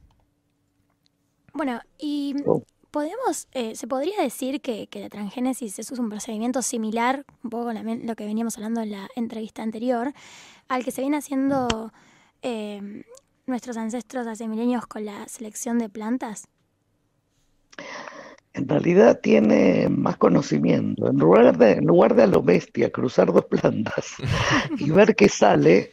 Bueno, 1.52 1.80
y 1.98 2.34
Oh. 2.46 2.62
podemos, 2.90 3.48
eh, 3.52 3.74
se 3.76 3.86
podría 3.86 4.20
decir 4.20 4.60
que, 4.60 4.86
que 4.88 5.00
la 5.00 5.08
transgénesis 5.08 5.78
es 5.78 5.90
un 5.92 6.08
procedimiento 6.10 6.62
similar, 6.62 7.24
un 7.42 7.50
poco 7.50 7.64
con 7.66 7.74
la 7.74 7.82
men- 7.82 8.06
lo 8.06 8.16
que 8.16 8.24
veníamos 8.26 8.56
hablando 8.56 8.80
en 8.82 8.90
la 8.92 9.08
entrevista 9.16 9.62
anterior, 9.62 10.12
al 10.68 10.84
que 10.84 10.90
se 10.90 11.00
viene 11.02 11.16
haciendo 11.18 11.92
eh, 12.42 13.04
nuestros 13.46 13.76
ancestros 13.76 14.26
hace 14.26 14.48
milenios 14.48 14.86
con 14.86 15.04
la 15.04 15.28
selección 15.28 15.78
de 15.78 15.88
plantas. 15.88 16.48
En 18.52 18.68
realidad 18.68 19.20
tiene 19.20 19.88
más 19.88 20.16
conocimiento. 20.16 21.10
En 21.10 21.16
lugar 21.18 21.58
de, 21.58 21.72
en 21.72 21.86
lugar 21.86 22.14
de 22.14 22.22
a 22.22 22.26
lo 22.28 22.40
bestia 22.42 22.90
cruzar 22.90 23.32
dos 23.32 23.46
plantas 23.46 24.14
y 24.78 24.90
ver 24.90 25.16
qué 25.16 25.28
sale, 25.28 25.90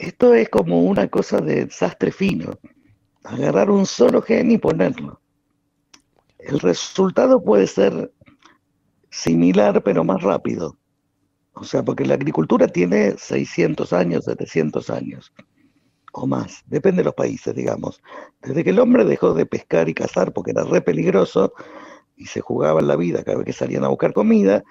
esto 0.00 0.34
es 0.34 0.48
como 0.48 0.82
una 0.82 1.08
cosa 1.08 1.40
de 1.40 1.70
sastre 1.70 2.10
fino. 2.12 2.58
Agarrar 3.24 3.70
un 3.70 3.86
solo 3.86 4.22
gen 4.22 4.50
y 4.50 4.58
ponerlo. 4.58 5.20
El 6.38 6.58
resultado 6.60 7.42
puede 7.42 7.66
ser 7.66 8.12
similar 9.10 9.82
pero 9.82 10.04
más 10.04 10.22
rápido. 10.22 10.76
O 11.52 11.64
sea, 11.64 11.82
porque 11.82 12.06
la 12.06 12.14
agricultura 12.14 12.66
tiene 12.66 13.16
600 13.18 13.92
años, 13.92 14.24
700 14.24 14.88
años 14.90 15.32
o 16.12 16.26
más, 16.26 16.64
depende 16.66 17.00
de 17.00 17.04
los 17.04 17.14
países, 17.14 17.54
digamos. 17.54 18.02
Desde 18.42 18.64
que 18.64 18.70
el 18.70 18.78
hombre 18.78 19.04
dejó 19.04 19.34
de 19.34 19.46
pescar 19.46 19.88
y 19.88 19.94
cazar 19.94 20.32
porque 20.32 20.50
era 20.50 20.64
re 20.64 20.80
peligroso 20.80 21.52
y 22.16 22.26
se 22.26 22.40
jugaba 22.40 22.80
en 22.80 22.88
la 22.88 22.96
vida 22.96 23.22
cada 23.22 23.38
vez 23.38 23.46
que 23.46 23.52
salían 23.52 23.84
a 23.84 23.88
buscar 23.88 24.12
comida 24.12 24.62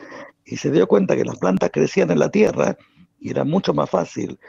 y 0.45 0.57
se 0.57 0.71
dio 0.71 0.87
cuenta 0.87 1.15
que 1.15 1.25
las 1.25 1.37
plantas 1.37 1.71
crecían 1.71 2.11
en 2.11 2.19
la 2.19 2.29
tierra 2.29 2.77
y 3.19 3.31
era 3.31 3.43
mucho 3.43 3.73
más 3.73 3.89
fácil 3.89 4.39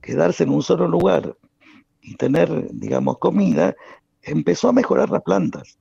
quedarse 0.00 0.44
en 0.44 0.50
un 0.50 0.62
solo 0.62 0.88
lugar 0.88 1.36
y 2.00 2.16
tener, 2.16 2.48
digamos, 2.72 3.18
comida, 3.18 3.74
empezó 4.22 4.68
a 4.68 4.72
mejorar 4.72 5.10
las 5.10 5.22
plantas. 5.22 5.78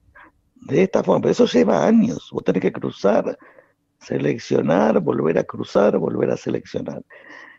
De 0.56 0.84
esta 0.84 1.04
forma, 1.04 1.30
eso 1.30 1.46
lleva 1.46 1.86
años. 1.86 2.30
Vos 2.32 2.44
tenés 2.44 2.62
que 2.62 2.72
cruzar, 2.72 3.38
seleccionar, 4.00 5.00
volver 5.00 5.38
a 5.38 5.44
cruzar, 5.44 5.98
volver 5.98 6.32
a 6.32 6.38
seleccionar. 6.38 7.04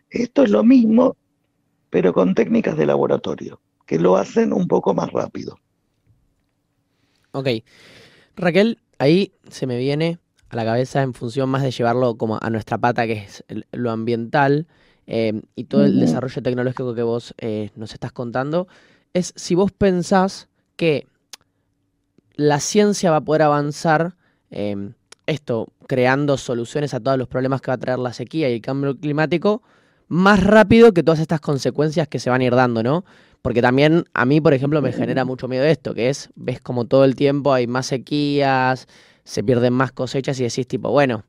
Esto 0.09 0.43
es 0.43 0.49
lo 0.49 0.63
mismo, 0.63 1.15
pero 1.89 2.13
con 2.13 2.35
técnicas 2.35 2.77
de 2.77 2.85
laboratorio, 2.85 3.59
que 3.85 3.97
lo 3.97 4.17
hacen 4.17 4.53
un 4.53 4.67
poco 4.67 4.93
más 4.93 5.11
rápido. 5.11 5.57
Ok. 7.31 7.47
Raquel, 8.35 8.79
ahí 8.99 9.33
se 9.49 9.67
me 9.67 9.77
viene 9.77 10.19
a 10.49 10.55
la 10.55 10.65
cabeza 10.65 11.01
en 11.01 11.13
función 11.13 11.49
más 11.49 11.63
de 11.63 11.71
llevarlo 11.71 12.17
como 12.17 12.37
a 12.41 12.49
nuestra 12.49 12.77
pata, 12.77 13.07
que 13.07 13.13
es 13.13 13.43
lo 13.71 13.91
ambiental 13.91 14.67
eh, 15.13 15.41
y 15.57 15.65
todo 15.65 15.83
el 15.83 15.99
desarrollo 15.99 16.41
tecnológico 16.41 16.95
que 16.95 17.03
vos 17.03 17.35
eh, 17.37 17.69
nos 17.75 17.91
estás 17.91 18.13
contando, 18.13 18.69
es 19.13 19.33
si 19.35 19.55
vos 19.55 19.73
pensás 19.73 20.47
que 20.77 21.05
la 22.35 22.61
ciencia 22.61 23.11
va 23.11 23.17
a 23.17 23.21
poder 23.21 23.41
avanzar, 23.41 24.15
eh, 24.51 24.93
esto, 25.25 25.67
creando 25.85 26.37
soluciones 26.37 26.93
a 26.93 27.01
todos 27.01 27.17
los 27.17 27.27
problemas 27.27 27.59
que 27.59 27.71
va 27.71 27.73
a 27.75 27.77
traer 27.77 27.99
la 27.99 28.13
sequía 28.13 28.49
y 28.49 28.53
el 28.53 28.61
cambio 28.61 28.97
climático, 28.97 29.61
más 30.07 30.41
rápido 30.41 30.93
que 30.93 31.03
todas 31.03 31.19
estas 31.19 31.41
consecuencias 31.41 32.07
que 32.07 32.19
se 32.19 32.29
van 32.29 32.39
a 32.39 32.45
ir 32.45 32.55
dando, 32.55 32.81
¿no? 32.81 33.03
Porque 33.41 33.61
también 33.61 34.05
a 34.13 34.23
mí, 34.23 34.39
por 34.39 34.53
ejemplo, 34.53 34.81
me 34.81 34.93
genera 34.93 35.25
mucho 35.25 35.49
miedo 35.49 35.65
esto, 35.65 35.93
que 35.93 36.07
es, 36.07 36.29
ves 36.35 36.61
como 36.61 36.85
todo 36.85 37.03
el 37.03 37.17
tiempo 37.17 37.51
hay 37.51 37.67
más 37.67 37.87
sequías, 37.87 38.87
se 39.31 39.45
pierden 39.45 39.71
más 39.71 39.93
cosechas 39.93 40.37
y 40.41 40.43
decís 40.43 40.67
tipo, 40.67 40.91
bueno, 40.91 41.23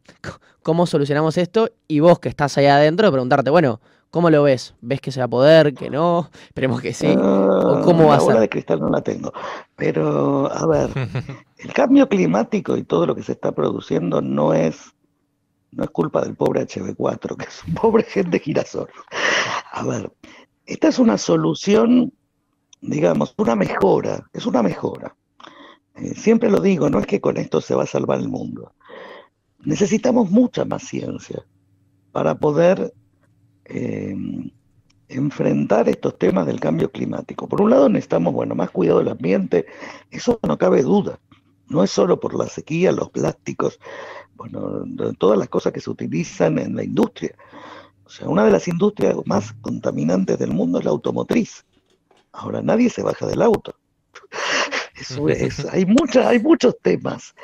¿cómo 0.65 0.87
solucionamos 0.87 1.39
esto? 1.39 1.71
Y 1.87 2.01
vos 2.01 2.19
que 2.19 2.29
estás 2.29 2.59
allá 2.59 2.75
adentro, 2.75 3.09
preguntarte, 3.13 3.49
bueno, 3.49 3.81
¿cómo 4.11 4.29
lo 4.29 4.43
ves? 4.43 4.75
¿Ves 4.81 5.01
que 5.01 5.13
se 5.13 5.21
va 5.21 5.27
a 5.27 5.29
poder? 5.29 5.73
¿Que 5.73 5.89
no? 5.89 6.29
Esperemos 6.47 6.81
que 6.81 6.95
sí. 6.95 7.15
Ah, 7.17 7.81
cómo 7.85 8.09
va 8.09 8.17
a 8.17 8.21
ser? 8.21 8.41
de 8.41 8.49
cristal 8.49 8.81
no 8.81 8.89
la 8.89 9.03
tengo. 9.03 9.33
Pero, 9.77 10.53
a 10.53 10.67
ver, 10.67 10.91
el 11.59 11.73
cambio 11.73 12.09
climático 12.09 12.77
y 12.77 12.83
todo 12.83 13.07
lo 13.07 13.15
que 13.15 13.23
se 13.23 13.31
está 13.31 13.53
produciendo 13.53 14.21
no 14.21 14.53
es, 14.53 14.81
no 15.71 15.85
es 15.85 15.91
culpa 15.91 16.23
del 16.23 16.35
pobre 16.35 16.67
HB4, 16.67 17.37
que 17.37 17.45
es 17.45 17.63
un 17.69 17.75
pobre 17.75 18.03
gen 18.03 18.33
de 18.33 18.41
girasol. 18.41 18.89
A 19.71 19.87
ver, 19.87 20.13
esta 20.67 20.89
es 20.89 20.99
una 20.99 21.19
solución, 21.19 22.13
digamos, 22.81 23.33
una 23.39 23.55
mejora, 23.55 24.29
es 24.33 24.45
una 24.45 24.61
mejora. 24.61 25.15
Eh, 25.97 26.15
siempre 26.15 26.51
lo 26.51 26.61
digo, 26.61 26.89
no 26.91 26.99
es 26.99 27.07
que 27.07 27.21
con 27.21 27.37
esto 27.37 27.61
se 27.61 27.75
va 27.75 27.85
a 27.85 27.87
salvar 27.87 28.19
el 28.19 28.29
mundo. 28.29 28.73
Necesitamos 29.65 30.31
mucha 30.31 30.65
más 30.65 30.83
ciencia 30.83 31.45
para 32.11 32.35
poder 32.35 32.93
eh, 33.65 34.17
enfrentar 35.09 35.89
estos 35.89 36.19
temas 36.19 36.47
del 36.47 36.61
cambio 36.61 36.91
climático. 36.91 37.49
Por 37.49 37.61
un 37.61 37.71
lado 37.71 37.89
necesitamos, 37.89 38.33
bueno, 38.33 38.55
más 38.55 38.71
cuidado 38.71 38.99
del 38.99 39.09
ambiente, 39.09 39.67
eso 40.11 40.39
no 40.43 40.59
cabe 40.59 40.83
duda. 40.83 41.21
No 41.69 41.83
es 41.83 41.91
solo 41.91 42.21
por 42.21 42.35
la 42.35 42.47
sequía, 42.49 42.93
los 42.93 43.11
plásticos, 43.11 43.79
bueno, 44.35 44.85
todas 45.19 45.39
las 45.39 45.49
cosas 45.49 45.73
que 45.73 45.81
se 45.81 45.91
utilizan 45.91 46.59
en 46.59 46.75
la 46.77 46.85
industria. 46.85 47.35
O 48.05 48.11
sea, 48.11 48.29
una 48.29 48.45
de 48.45 48.51
las 48.51 48.69
industrias 48.69 49.17
más 49.25 49.53
contaminantes 49.55 50.39
del 50.39 50.53
mundo 50.53 50.79
es 50.79 50.85
la 50.85 50.91
automotriz. 50.91 51.65
Ahora 52.33 52.61
nadie 52.61 52.91
se 52.91 53.03
baja 53.03 53.27
del 53.27 53.43
auto. 53.43 53.75
Es, 55.11 55.65
hay, 55.73 55.87
mucha, 55.87 56.29
hay 56.29 56.39
muchos 56.39 56.77
temas 56.81 57.35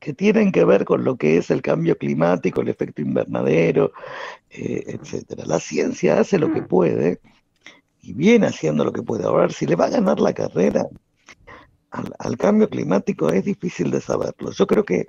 que 0.00 0.12
tienen 0.12 0.52
que 0.52 0.64
ver 0.64 0.84
con 0.84 1.02
lo 1.02 1.16
que 1.16 1.38
es 1.38 1.50
el 1.50 1.62
cambio 1.62 1.96
climático, 1.96 2.60
el 2.60 2.68
efecto 2.68 3.00
invernadero, 3.00 3.92
eh, 4.50 4.84
etcétera. 4.86 5.44
La 5.46 5.60
ciencia 5.60 6.20
hace 6.20 6.38
lo 6.38 6.52
que 6.52 6.62
puede 6.62 7.20
y 8.02 8.12
viene 8.12 8.46
haciendo 8.46 8.84
lo 8.84 8.92
que 8.92 9.02
puede. 9.02 9.24
Ahora, 9.24 9.48
si 9.48 9.66
le 9.66 9.76
va 9.76 9.86
a 9.86 9.90
ganar 9.90 10.20
la 10.20 10.34
carrera 10.34 10.86
al, 11.90 12.12
al 12.18 12.36
cambio 12.36 12.68
climático 12.68 13.30
es 13.30 13.44
difícil 13.44 13.90
de 13.90 14.00
saberlo. 14.00 14.50
Yo 14.50 14.66
creo 14.66 14.84
que, 14.84 15.08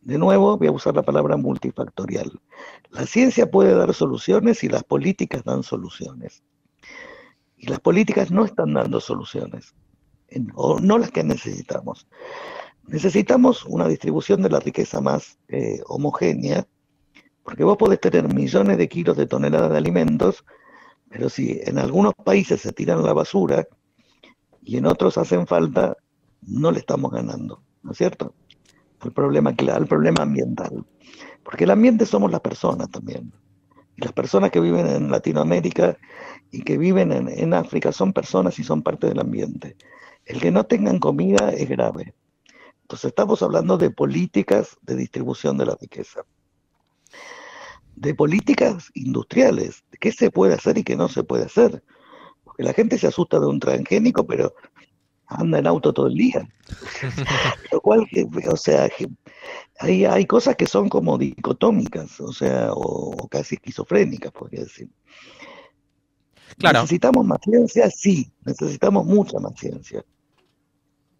de 0.00 0.18
nuevo, 0.18 0.56
voy 0.58 0.66
a 0.66 0.72
usar 0.72 0.96
la 0.96 1.02
palabra 1.02 1.36
multifactorial. 1.36 2.40
La 2.90 3.06
ciencia 3.06 3.48
puede 3.48 3.74
dar 3.74 3.94
soluciones 3.94 4.64
y 4.64 4.68
las 4.68 4.82
políticas 4.82 5.44
dan 5.44 5.62
soluciones. 5.62 6.42
Y 7.56 7.68
las 7.68 7.80
políticas 7.80 8.30
no 8.30 8.44
están 8.44 8.74
dando 8.74 9.00
soluciones, 9.00 9.74
o 10.54 10.78
no 10.80 10.98
las 10.98 11.10
que 11.10 11.24
necesitamos. 11.24 12.06
Necesitamos 12.86 13.64
una 13.64 13.88
distribución 13.88 14.42
de 14.42 14.50
la 14.50 14.60
riqueza 14.60 15.00
más 15.00 15.38
eh, 15.48 15.80
homogénea, 15.86 16.66
porque 17.42 17.64
vos 17.64 17.76
podés 17.76 18.00
tener 18.00 18.32
millones 18.32 18.78
de 18.78 18.88
kilos 18.88 19.16
de 19.16 19.26
toneladas 19.26 19.70
de 19.70 19.78
alimentos, 19.78 20.44
pero 21.08 21.28
si 21.28 21.60
en 21.62 21.78
algunos 21.78 22.14
países 22.14 22.60
se 22.60 22.72
tiran 22.72 23.02
la 23.02 23.12
basura 23.12 23.66
y 24.62 24.76
en 24.76 24.86
otros 24.86 25.18
hacen 25.18 25.46
falta, 25.46 25.96
no 26.42 26.70
le 26.70 26.78
estamos 26.78 27.10
ganando, 27.10 27.62
¿no 27.82 27.92
es 27.92 27.98
cierto? 27.98 28.34
Al 29.00 29.12
problema, 29.12 29.54
al 29.72 29.86
problema 29.86 30.22
ambiental. 30.22 30.84
Porque 31.44 31.64
el 31.64 31.70
ambiente 31.70 32.06
somos 32.06 32.30
las 32.30 32.40
personas 32.40 32.90
también. 32.90 33.32
Y 33.96 34.02
las 34.02 34.12
personas 34.12 34.50
que 34.50 34.60
viven 34.60 34.86
en 34.86 35.10
Latinoamérica 35.10 35.96
y 36.50 36.62
que 36.62 36.76
viven 36.76 37.12
en, 37.12 37.28
en 37.28 37.54
África 37.54 37.92
son 37.92 38.12
personas 38.12 38.58
y 38.58 38.64
son 38.64 38.82
parte 38.82 39.06
del 39.06 39.20
ambiente. 39.20 39.76
El 40.26 40.40
que 40.40 40.50
no 40.50 40.64
tengan 40.66 40.98
comida 40.98 41.50
es 41.52 41.68
grave. 41.68 42.14
Entonces 42.82 43.08
estamos 43.08 43.42
hablando 43.42 43.78
de 43.78 43.90
políticas 43.90 44.76
de 44.82 44.96
distribución 44.96 45.56
de 45.56 45.66
la 45.66 45.76
riqueza. 45.80 46.20
De 47.94 48.14
políticas 48.14 48.90
industriales, 48.94 49.84
de 49.90 49.98
qué 49.98 50.12
se 50.12 50.30
puede 50.30 50.54
hacer 50.54 50.76
y 50.78 50.84
qué 50.84 50.96
no 50.96 51.08
se 51.08 51.24
puede 51.24 51.44
hacer. 51.44 51.82
Porque 52.44 52.62
la 52.62 52.74
gente 52.74 52.98
se 52.98 53.06
asusta 53.06 53.40
de 53.40 53.46
un 53.46 53.58
transgénico, 53.58 54.26
pero 54.26 54.54
anda 55.26 55.58
en 55.58 55.66
auto 55.66 55.92
todo 55.92 56.06
el 56.08 56.14
día. 56.14 56.48
Lo 57.72 57.80
cual, 57.80 58.06
que- 58.10 58.26
o 58.48 58.56
sea, 58.56 58.88
hay, 59.80 60.04
hay 60.04 60.26
cosas 60.26 60.56
que 60.56 60.66
son 60.66 60.88
como 60.88 61.18
dicotómicas, 61.18 62.20
o 62.20 62.32
sea, 62.32 62.72
o, 62.72 63.12
o 63.16 63.28
casi 63.28 63.54
esquizofrénicas, 63.56 64.32
podría 64.32 64.62
decir. 64.62 64.88
Claro. 66.58 66.80
¿Necesitamos 66.82 67.26
más 67.26 67.38
ciencia? 67.42 67.90
Sí, 67.90 68.30
necesitamos 68.44 69.04
mucha 69.06 69.38
más 69.40 69.58
ciencia. 69.58 70.04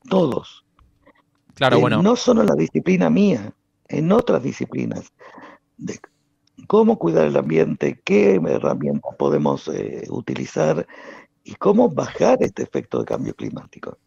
Todos. 0.08 0.64
Claro, 1.54 1.78
Eh, 1.78 1.80
bueno. 1.80 2.02
No 2.02 2.16
solo 2.16 2.42
en 2.42 2.48
la 2.48 2.54
disciplina 2.54 3.10
mía, 3.10 3.52
en 3.88 4.12
otras 4.12 4.42
disciplinas, 4.42 5.12
de 5.76 5.98
cómo 6.66 6.98
cuidar 6.98 7.26
el 7.26 7.36
ambiente, 7.36 8.00
qué 8.04 8.34
herramientas 8.34 9.14
podemos 9.18 9.68
eh, 9.68 10.06
utilizar 10.10 10.86
y 11.44 11.54
cómo 11.54 11.88
bajar 11.88 12.38
este 12.40 12.62
efecto 12.62 12.98
de 12.98 13.04
cambio 13.04 13.34
climático. 13.34 13.98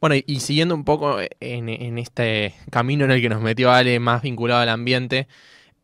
Bueno, 0.00 0.16
y, 0.16 0.24
y 0.26 0.40
siguiendo 0.40 0.74
un 0.74 0.84
poco 0.84 1.18
en, 1.40 1.68
en 1.68 1.98
este 1.98 2.54
camino 2.70 3.04
en 3.04 3.10
el 3.10 3.20
que 3.20 3.28
nos 3.28 3.40
metió 3.40 3.70
Ale, 3.72 4.00
más 4.00 4.22
vinculado 4.22 4.60
al 4.60 4.68
ambiente, 4.68 5.28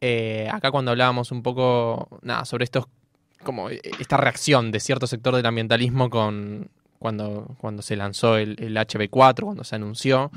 eh, 0.01 0.49
acá 0.53 0.71
cuando 0.71 0.91
hablábamos 0.91 1.31
un 1.33 1.43
poco, 1.43 2.19
nada, 2.23 2.45
sobre 2.45 2.65
estos, 2.65 2.87
como 3.43 3.71
eh, 3.71 3.81
esta 3.99 4.17
reacción 4.17 4.71
de 4.73 4.81
cierto 4.81 5.07
sector 5.07 5.35
del 5.37 5.47
ambientalismo 5.47 6.11
con 6.11 6.71
cuando, 7.01 7.57
cuando 7.59 7.81
se 7.81 7.97
lanzó 7.97 8.37
el, 8.37 8.57
el 8.59 8.77
HB4, 8.77 9.41
cuando 9.41 9.65
se 9.65 9.75
anunció, 9.75 10.31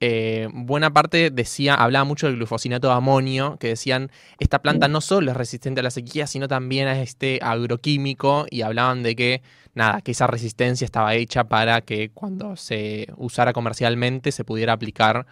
eh, 0.00 0.48
buena 0.50 0.90
parte 0.90 1.30
decía, 1.30 1.74
hablaba 1.74 2.06
mucho 2.06 2.26
del 2.26 2.36
glufosinato 2.36 2.88
de 2.88 2.94
amonio, 2.94 3.58
que 3.60 3.68
decían, 3.68 4.10
esta 4.38 4.60
planta 4.60 4.88
no 4.88 5.02
solo 5.02 5.30
es 5.30 5.36
resistente 5.36 5.80
a 5.80 5.82
la 5.82 5.90
sequía, 5.90 6.26
sino 6.26 6.48
también 6.48 6.88
a 6.88 7.02
este 7.02 7.38
agroquímico, 7.42 8.46
y 8.50 8.62
hablaban 8.62 9.02
de 9.02 9.14
que, 9.14 9.42
nada, 9.74 10.00
que 10.00 10.12
esa 10.12 10.26
resistencia 10.26 10.86
estaba 10.86 11.14
hecha 11.14 11.44
para 11.44 11.82
que 11.82 12.08
cuando 12.14 12.56
se 12.56 13.08
usara 13.18 13.52
comercialmente 13.52 14.32
se 14.32 14.42
pudiera 14.42 14.72
aplicar 14.72 15.26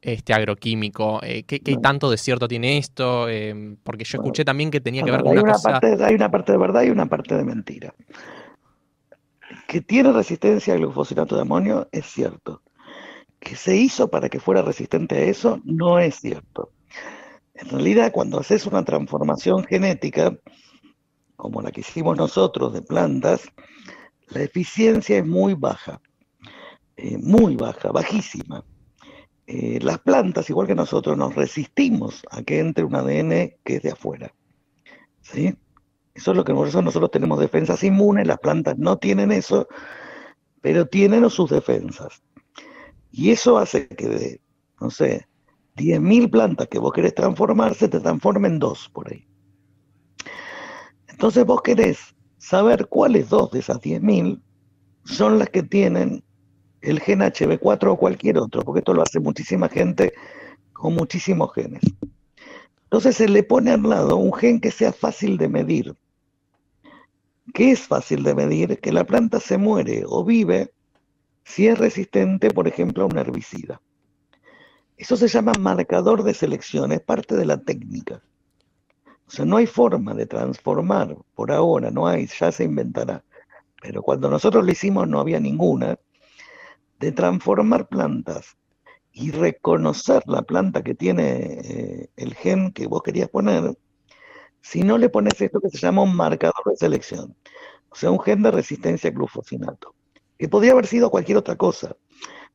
este 0.00 0.32
agroquímico. 0.32 1.20
Eh, 1.22 1.42
¿qué, 1.42 1.60
tanto 1.82 2.10
de 2.10 2.16
cierto 2.16 2.48
tiene 2.48 2.78
esto? 2.78 3.28
Eh, 3.28 3.76
porque 3.82 4.04
yo 4.04 4.16
escuché 4.16 4.46
también 4.46 4.70
que 4.70 4.80
tenía 4.80 5.02
que 5.02 5.10
ver 5.10 5.22
ver, 5.22 5.24
con 5.24 5.32
hay, 5.32 5.42
una 5.42 5.50
una 5.50 5.52
cosa... 5.52 5.70
parte, 5.72 6.02
hay 6.02 6.14
una 6.14 6.30
parte 6.30 6.52
de 6.52 6.58
verdad 6.58 6.82
y 6.82 6.88
una 6.88 7.04
parte 7.04 7.36
de 7.36 7.44
mentira. 7.44 7.94
Que 9.70 9.80
tiene 9.80 10.10
resistencia 10.10 10.74
al 10.74 10.80
glufosinato 10.80 11.36
de 11.36 11.42
amonio 11.42 11.88
es 11.92 12.04
cierto. 12.06 12.60
Que 13.38 13.54
se 13.54 13.76
hizo 13.76 14.10
para 14.10 14.28
que 14.28 14.40
fuera 14.40 14.62
resistente 14.62 15.14
a 15.14 15.20
eso 15.20 15.60
no 15.62 16.00
es 16.00 16.16
cierto. 16.16 16.72
En 17.54 17.68
realidad, 17.68 18.10
cuando 18.10 18.40
haces 18.40 18.66
una 18.66 18.84
transformación 18.84 19.62
genética, 19.62 20.36
como 21.36 21.62
la 21.62 21.70
que 21.70 21.82
hicimos 21.82 22.16
nosotros 22.16 22.72
de 22.72 22.82
plantas, 22.82 23.42
la 24.30 24.42
eficiencia 24.42 25.18
es 25.18 25.24
muy 25.24 25.54
baja, 25.54 26.00
eh, 26.96 27.16
muy 27.18 27.54
baja, 27.54 27.92
bajísima. 27.92 28.64
Eh, 29.46 29.78
las 29.80 30.00
plantas, 30.00 30.50
igual 30.50 30.66
que 30.66 30.74
nosotros, 30.74 31.16
nos 31.16 31.36
resistimos 31.36 32.24
a 32.32 32.42
que 32.42 32.58
entre 32.58 32.82
un 32.82 32.96
ADN 32.96 33.54
que 33.62 33.76
es 33.76 33.82
de 33.82 33.92
afuera. 33.92 34.34
¿Sí? 35.20 35.56
Eso 36.20 36.32
es 36.32 36.36
lo 36.36 36.44
que 36.44 36.52
nosotros 36.52 37.10
tenemos 37.10 37.40
defensas 37.40 37.82
inmunes, 37.82 38.26
las 38.26 38.38
plantas 38.38 38.76
no 38.76 38.98
tienen 38.98 39.32
eso, 39.32 39.66
pero 40.60 40.84
tienen 40.84 41.30
sus 41.30 41.48
defensas. 41.48 42.22
Y 43.10 43.30
eso 43.30 43.56
hace 43.56 43.88
que 43.88 44.06
de, 44.06 44.40
no 44.82 44.90
sé, 44.90 45.26
10.000 45.76 46.30
plantas 46.30 46.68
que 46.68 46.78
vos 46.78 46.92
querés 46.92 47.14
transformar, 47.14 47.74
se 47.74 47.88
te 47.88 48.00
transformen 48.00 48.58
dos 48.58 48.90
por 48.90 49.10
ahí. 49.10 49.26
Entonces 51.08 51.46
vos 51.46 51.62
querés 51.62 52.14
saber 52.36 52.88
cuáles 52.88 53.30
dos 53.30 53.50
de 53.52 53.60
esas 53.60 53.80
10.000 53.80 54.42
son 55.06 55.38
las 55.38 55.48
que 55.48 55.62
tienen 55.62 56.22
el 56.82 57.00
gen 57.00 57.20
HB4 57.20 57.92
o 57.92 57.96
cualquier 57.96 58.36
otro, 58.36 58.60
porque 58.60 58.80
esto 58.80 58.92
lo 58.92 59.00
hace 59.00 59.20
muchísima 59.20 59.70
gente 59.70 60.12
con 60.74 60.94
muchísimos 60.94 61.50
genes. 61.54 61.80
Entonces 62.82 63.16
se 63.16 63.26
le 63.26 63.42
pone 63.42 63.70
al 63.70 63.84
lado 63.84 64.18
un 64.18 64.34
gen 64.34 64.60
que 64.60 64.70
sea 64.70 64.92
fácil 64.92 65.38
de 65.38 65.48
medir. 65.48 65.96
¿Qué 67.60 67.72
es 67.72 67.80
fácil 67.80 68.22
de 68.22 68.34
medir? 68.34 68.80
Que 68.80 68.90
la 68.90 69.04
planta 69.04 69.38
se 69.38 69.58
muere 69.58 70.04
o 70.06 70.24
vive 70.24 70.72
si 71.44 71.66
es 71.66 71.76
resistente, 71.76 72.48
por 72.48 72.66
ejemplo, 72.66 73.02
a 73.02 73.06
un 73.06 73.18
herbicida. 73.18 73.82
Eso 74.96 75.14
se 75.14 75.28
llama 75.28 75.52
marcador 75.60 76.22
de 76.22 76.32
selección, 76.32 76.90
es 76.90 77.02
parte 77.02 77.36
de 77.36 77.44
la 77.44 77.60
técnica. 77.60 78.22
O 79.26 79.30
sea, 79.30 79.44
no 79.44 79.58
hay 79.58 79.66
forma 79.66 80.14
de 80.14 80.24
transformar 80.24 81.14
por 81.34 81.52
ahora, 81.52 81.90
no 81.90 82.06
hay, 82.06 82.28
ya 82.28 82.50
se 82.50 82.64
inventará. 82.64 83.24
Pero 83.82 84.00
cuando 84.00 84.30
nosotros 84.30 84.64
lo 84.64 84.72
hicimos 84.72 85.06
no 85.06 85.20
había 85.20 85.38
ninguna, 85.38 85.98
de 86.98 87.12
transformar 87.12 87.88
plantas 87.88 88.56
y 89.12 89.32
reconocer 89.32 90.22
la 90.24 90.40
planta 90.40 90.82
que 90.82 90.94
tiene 90.94 91.60
eh, 91.62 92.10
el 92.16 92.32
gen 92.32 92.72
que 92.72 92.86
vos 92.86 93.02
querías 93.02 93.28
poner, 93.28 93.76
si 94.60 94.82
no 94.82 94.98
le 94.98 95.08
pones 95.08 95.40
esto 95.40 95.60
que 95.60 95.70
se 95.70 95.78
llama 95.78 96.02
un 96.02 96.14
marcador 96.14 96.62
de 96.66 96.76
selección, 96.76 97.36
o 97.88 97.94
sea, 97.94 98.10
un 98.10 98.20
gen 98.20 98.42
de 98.42 98.50
resistencia 98.50 99.10
a 99.10 99.12
glufosinato, 99.12 99.94
que 100.38 100.48
podría 100.48 100.72
haber 100.72 100.86
sido 100.86 101.10
cualquier 101.10 101.38
otra 101.38 101.56
cosa. 101.56 101.96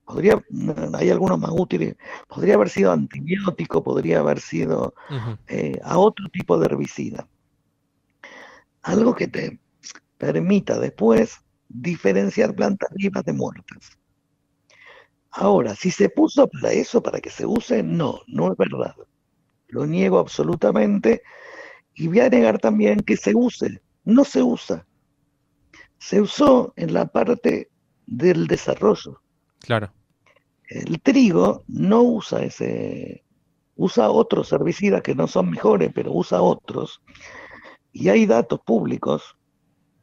Podría, 0.06 0.40
hay 0.94 1.10
algunos 1.10 1.40
más 1.40 1.50
útiles, 1.52 1.96
podría 2.28 2.54
haber 2.54 2.70
sido 2.70 2.92
antibiótico, 2.92 3.84
podría 3.84 4.20
haber 4.20 4.40
sido 4.40 4.94
eh, 5.48 5.80
a 5.84 5.98
otro 5.98 6.30
tipo 6.30 6.60
de 6.60 6.68
herbicida. 6.68 7.28
Algo 8.84 9.16
que 9.16 9.28
te 9.28 9.60
permita 10.20 10.80
después 10.80 11.40
diferenciar 11.68 12.54
plantas 12.54 12.90
vivas 12.94 13.26
de 13.26 13.34
muertas. 13.34 13.98
Ahora, 15.32 15.76
si 15.76 15.90
se 15.92 16.10
puso 16.10 16.48
para 16.48 16.72
eso, 16.72 17.02
para 17.02 17.20
que 17.20 17.30
se 17.32 17.46
use, 17.46 17.84
no, 17.84 18.22
no 18.28 18.52
es 18.52 18.58
verdad. 18.58 18.96
Lo 19.68 19.86
niego 19.86 20.20
absolutamente 20.20 21.24
y 21.96 22.08
voy 22.08 22.20
a 22.20 22.30
negar 22.30 22.60
también 22.60 23.00
que 23.00 23.18
se 23.18 23.34
use. 23.34 23.82
No 24.04 24.24
se 24.24 24.44
usa. 24.44 24.86
Se 25.98 26.22
usó 26.22 26.74
en 26.76 26.94
la 26.94 27.08
parte 27.08 27.70
del 28.06 28.48
desarrollo. 28.48 29.22
Claro. 29.60 29.92
El 30.68 31.02
trigo 31.02 31.64
no 31.68 32.04
usa 32.04 32.44
ese, 32.44 33.24
usa 33.76 34.10
otros 34.10 34.52
herbicidas 34.52 35.02
que 35.02 35.16
no 35.16 35.28
son 35.28 35.50
mejores, 35.50 35.92
pero 35.94 36.12
usa 36.14 36.42
otros. 36.42 37.02
Y 37.92 38.10
hay 38.10 38.26
datos 38.26 38.60
públicos. 38.60 39.38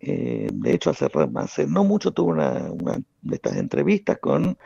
eh, 0.00 0.48
de 0.50 0.74
hecho, 0.74 0.90
hace, 0.90 1.09
hace 1.37 1.66
no 1.66 1.85
mucho 1.85 2.11
tuve 2.12 2.33
una, 2.33 2.72
una 2.72 2.98
de 3.20 3.35
estas 3.37 3.57
entrevistas 3.57 4.18
con 4.18 4.57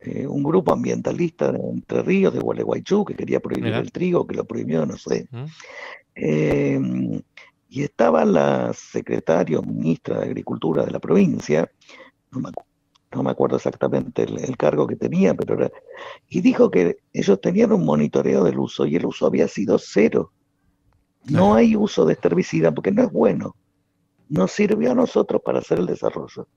eh, 0.00 0.26
un 0.26 0.42
grupo 0.42 0.72
ambientalista 0.72 1.52
de 1.52 1.58
Entre 1.58 2.02
Ríos, 2.02 2.32
de 2.34 2.40
Gualeguaychú, 2.40 3.04
que 3.04 3.14
quería 3.14 3.40
prohibir 3.40 3.74
el 3.74 3.92
trigo, 3.92 4.26
que 4.26 4.36
lo 4.36 4.44
prohibió, 4.44 4.86
no 4.86 4.96
sé. 4.96 5.28
¿Mm? 5.30 5.44
Eh, 6.14 7.22
y 7.68 7.82
estaba 7.82 8.24
la 8.24 8.72
secretaria 8.74 9.58
o 9.58 9.62
ministra 9.62 10.18
de 10.18 10.26
Agricultura 10.26 10.84
de 10.84 10.90
la 10.90 10.98
provincia, 10.98 11.70
no 12.32 12.40
me, 12.40 12.48
acu- 12.48 12.64
no 13.12 13.22
me 13.22 13.30
acuerdo 13.30 13.56
exactamente 13.56 14.22
el, 14.24 14.38
el 14.38 14.56
cargo 14.56 14.86
que 14.86 14.96
tenía, 14.96 15.34
pero 15.34 15.54
era, 15.54 15.70
y 16.28 16.40
dijo 16.40 16.70
que 16.70 16.96
ellos 17.12 17.40
tenían 17.40 17.72
un 17.72 17.84
monitoreo 17.84 18.42
del 18.44 18.58
uso 18.58 18.86
y 18.86 18.96
el 18.96 19.06
uso 19.06 19.26
había 19.26 19.46
sido 19.48 19.78
cero. 19.78 20.32
No 21.24 21.30
Claro. 21.32 21.54
hay 21.54 21.76
uso 21.76 22.04
de 22.06 22.14
este 22.14 22.28
herbicida 22.28 22.72
porque 22.72 22.90
no 22.90 23.02
es 23.02 23.12
bueno. 23.12 23.54
Nos 24.28 24.52
sirvió 24.52 24.92
a 24.92 24.94
nosotros 24.94 25.42
para 25.44 25.58
hacer 25.58 25.78
el 25.80 25.86
desarrollo, 25.86 26.48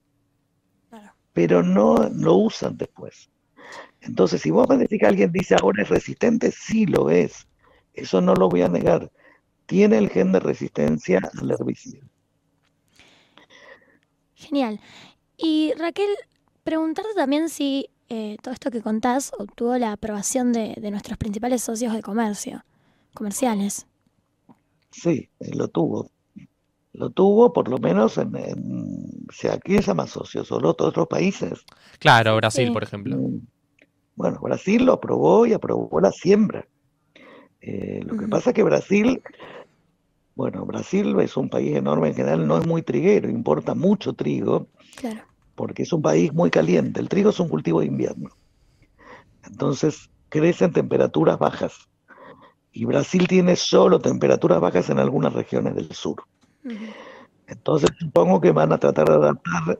pero 1.32 1.62
no 1.62 2.08
lo 2.14 2.34
usan 2.36 2.76
después. 2.76 3.28
Entonces, 4.04 4.40
si 4.42 4.50
vos 4.50 4.68
me 4.68 4.76
decís 4.78 5.00
que 5.00 5.06
alguien 5.06 5.32
dice 5.32 5.56
ahora 5.56 5.82
es 5.82 5.88
resistente, 5.88 6.52
sí 6.52 6.86
lo 6.86 7.10
es. 7.10 7.46
Eso 7.94 8.20
no 8.20 8.34
lo 8.34 8.48
voy 8.48 8.62
a 8.62 8.68
negar. 8.68 9.10
Tiene 9.66 9.98
el 9.98 10.10
gen 10.10 10.32
de 10.32 10.40
resistencia 10.40 11.20
al 11.40 11.50
herbicida. 11.52 12.06
Genial. 14.34 14.80
Y 15.36 15.74
Raquel, 15.78 16.10
preguntarte 16.64 17.14
también 17.16 17.48
si 17.48 17.88
eh, 18.08 18.36
todo 18.42 18.54
esto 18.54 18.70
que 18.70 18.82
contás 18.82 19.32
obtuvo 19.38 19.78
la 19.78 19.92
aprobación 19.92 20.52
de, 20.52 20.74
de 20.80 20.90
nuestros 20.90 21.18
principales 21.18 21.62
socios 21.62 21.94
de 21.94 22.02
comercio, 22.02 22.64
comerciales. 23.14 23.86
Sí, 24.90 25.30
eh, 25.40 25.54
lo 25.54 25.68
tuvo. 25.68 26.10
Lo 26.94 27.10
tuvo 27.10 27.52
por 27.52 27.68
lo 27.68 27.78
menos 27.78 28.18
en, 28.18 28.36
en- 28.36 29.26
sea, 29.32 29.58
¿quién 29.60 29.82
se 29.82 29.88
llama 29.88 30.06
socio? 30.08 30.44
¿Solo 30.44 30.70
otros 30.70 31.08
países? 31.08 31.66
Claro, 31.98 32.36
Brasil, 32.36 32.66
Sí. 32.66 32.72
por 32.72 32.82
ejemplo. 32.84 33.16
Mm, 33.16 33.46
Bueno, 34.16 34.38
Brasil 34.40 34.84
lo 34.84 34.92
aprobó 34.94 35.46
y 35.46 35.52
aprobó 35.52 36.00
la 36.00 36.12
siembra. 36.12 36.66
Eh, 37.60 38.00
lo 38.04 38.16
que 38.16 38.28
pasa 38.28 38.50
es 38.50 38.54
que 38.54 38.62
Brasil, 38.62 39.22
bueno, 40.34 40.64
Brasil 40.66 41.18
es 41.20 41.36
un 41.36 41.48
país 41.48 41.74
enorme 41.76 42.08
en 42.08 42.14
general, 42.14 42.46
no 42.46 42.58
es 42.58 42.66
muy 42.66 42.82
triguero, 42.82 43.28
importa 43.28 43.74
mucho 43.74 44.12
trigo, 44.12 44.68
Claro. 44.96 45.22
porque 45.54 45.82
es 45.82 45.92
un 45.92 46.02
país 46.02 46.32
muy 46.32 46.50
caliente. 46.50 47.00
El 47.00 47.08
trigo 47.08 47.30
es 47.30 47.40
un 47.40 47.48
cultivo 47.48 47.80
de 47.80 47.86
invierno. 47.86 48.30
Entonces 49.44 50.10
crece 50.28 50.66
en 50.66 50.72
temperaturas 50.72 51.38
bajas. 51.38 51.88
Y 52.72 52.84
Brasil 52.84 53.26
tiene 53.28 53.56
solo 53.56 54.00
temperaturas 54.00 54.60
bajas 54.60 54.90
en 54.90 54.98
algunas 54.98 55.32
regiones 55.32 55.74
del 55.74 55.92
sur. 55.92 56.22
Entonces 57.46 57.90
supongo 57.98 58.40
que 58.40 58.52
van 58.52 58.72
a 58.72 58.78
tratar 58.78 59.08
de 59.08 59.14
adaptar 59.14 59.78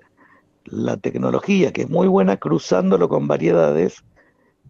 la 0.64 0.96
tecnología, 0.96 1.72
que 1.72 1.82
es 1.82 1.90
muy 1.90 2.06
buena, 2.08 2.36
cruzándolo 2.36 3.08
con 3.08 3.26
variedades 3.26 4.04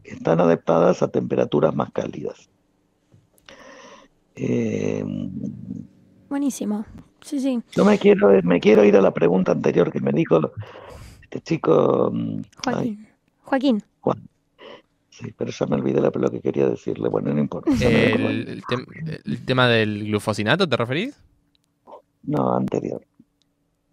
que 0.04 0.12
están 0.12 0.38
adaptadas 0.40 1.02
a 1.02 1.08
temperaturas 1.08 1.74
más 1.74 1.90
cálidas. 1.90 2.48
Eh, 4.36 5.04
Buenísimo. 6.28 6.84
Sí, 7.20 7.40
sí. 7.40 7.62
yo 7.74 7.84
me 7.84 7.98
quiero, 7.98 8.28
me 8.42 8.60
quiero 8.60 8.84
ir 8.84 8.96
a 8.96 9.00
la 9.00 9.12
pregunta 9.14 9.52
anterior 9.52 9.90
que 9.90 10.00
me 10.00 10.12
dijo 10.12 10.52
este 11.22 11.40
chico, 11.40 12.10
mm, 12.12 12.36
ay, 12.36 12.42
Joaquín. 12.74 13.08
Joaquín. 13.44 13.82
Juan. 14.00 14.18
Sí, 15.08 15.32
pero 15.36 15.50
ya 15.52 15.66
me 15.66 15.76
olvidé 15.76 16.00
la- 16.00 16.10
lo 16.12 16.30
que 16.30 16.40
quería 16.40 16.68
decirle. 16.68 17.08
Bueno, 17.08 17.32
no 17.32 17.40
importa. 17.40 17.70
El, 17.80 18.48
el 18.48 18.62
tem- 18.64 19.20
el 19.24 19.44
tema 19.46 19.68
del 19.68 20.04
glufosinato, 20.06 20.68
¿te 20.68 20.76
referís? 20.76 21.16
No, 22.24 22.54
anterior. 22.54 23.00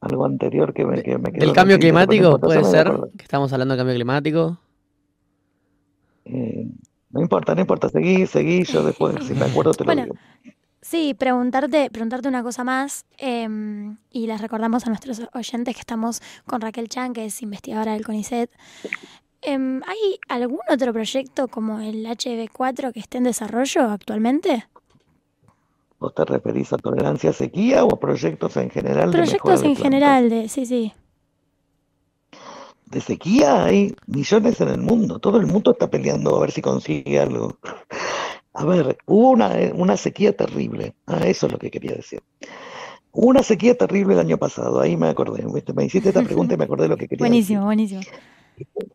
Algo 0.02 0.26
anterior 0.26 0.74
que 0.74 0.84
me, 0.84 1.04
que 1.04 1.18
me 1.20 1.32
quedó 1.32 1.46
¿Del 1.46 1.54
cambio 1.54 1.78
no 1.78 1.82
climático? 1.82 2.40
¿Puede 2.40 2.64
ser? 2.64 2.92
Que 3.16 3.24
estamos 3.24 3.54
hablando 3.54 3.76
de 3.76 3.78
cambio 3.78 3.94
climático. 3.96 4.58
Eh, 6.32 6.68
no 7.10 7.22
importa, 7.22 7.54
no 7.54 7.62
importa, 7.62 7.90
seguí, 7.90 8.26
seguí, 8.26 8.64
yo 8.64 8.84
después, 8.84 9.16
si 9.26 9.34
me 9.34 9.46
acuerdo, 9.46 9.74
te 9.74 9.84
lo 9.84 9.88
Bueno, 9.88 10.04
digo. 10.04 10.16
Sí, 10.82 11.14
preguntarte, 11.14 11.92
preguntarte 11.92 12.28
una 12.28 12.42
cosa 12.42 12.64
más, 12.64 13.06
em, 13.18 13.98
y 14.10 14.26
les 14.26 14.42
recordamos 14.42 14.86
a 14.86 14.90
nuestros 14.90 15.22
oyentes 15.34 15.76
que 15.76 15.80
estamos 15.82 16.22
con 16.46 16.62
Raquel 16.62 16.90
Chan, 16.90 17.14
que 17.14 17.26
es 17.26 17.42
investigadora 17.44 17.94
del 17.94 18.04
CONICET. 18.04 18.50
Em, 19.44 19.82
¿Hay 19.86 20.20
algún 20.28 20.60
otro 20.70 20.94
proyecto 20.94 21.48
como 21.50 21.80
el 21.82 22.06
HB4 22.06 22.94
que 22.94 23.00
esté 23.00 23.18
en 23.18 23.26
desarrollo 23.26 23.90
actualmente? 23.90 24.68
¿Vos 26.00 26.16
te 26.16 26.26
referís 26.26 26.74
a 26.74 26.78
tolerancia 26.78 27.30
a 27.30 27.34
sequía 27.34 27.84
o 27.86 27.94
a 27.94 28.00
proyectos 28.00 28.58
en 28.58 28.72
general 28.72 29.12
Proyectos 29.12 29.62
de 29.62 29.68
en 29.68 29.76
general, 29.76 30.30
de, 30.30 30.50
sí, 30.50 30.66
sí. 30.66 30.94
De 32.92 33.00
sequía 33.00 33.64
hay 33.64 33.96
millones 34.08 34.60
en 34.60 34.68
el 34.68 34.82
mundo. 34.82 35.20
Todo 35.20 35.40
el 35.40 35.48
mundo 35.48 35.72
está 35.72 35.90
peleando 35.90 36.36
a 36.36 36.42
ver 36.42 36.52
si 36.52 36.62
consigue 36.62 37.20
algo. 37.20 37.58
A 38.54 38.66
ver, 38.66 38.98
hubo 39.06 39.30
una, 39.30 39.52
una 39.74 39.96
sequía 39.96 40.36
terrible. 40.36 40.94
Ah, 41.08 41.26
eso 41.26 41.48
es 41.48 41.54
lo 41.54 41.58
que 41.58 41.72
quería 41.72 41.94
decir. 41.96 42.22
Hubo 43.14 43.28
una 43.28 43.44
sequía 43.44 43.78
terrible 43.78 44.14
el 44.14 44.20
año 44.20 44.38
pasado. 44.38 44.82
Ahí 44.82 44.98
me 44.98 45.08
acordé. 45.08 45.46
Me 45.74 45.86
hiciste 45.86 46.10
esta 46.10 46.22
pregunta 46.22 46.54
y 46.54 46.58
me 46.58 46.66
acordé 46.66 46.84
de 46.84 46.90
lo 46.90 46.98
que 46.98 47.08
quería 47.08 47.24
Buenísimo, 47.24 47.64
buenísimo. 47.64 48.02
decir. 48.02 48.92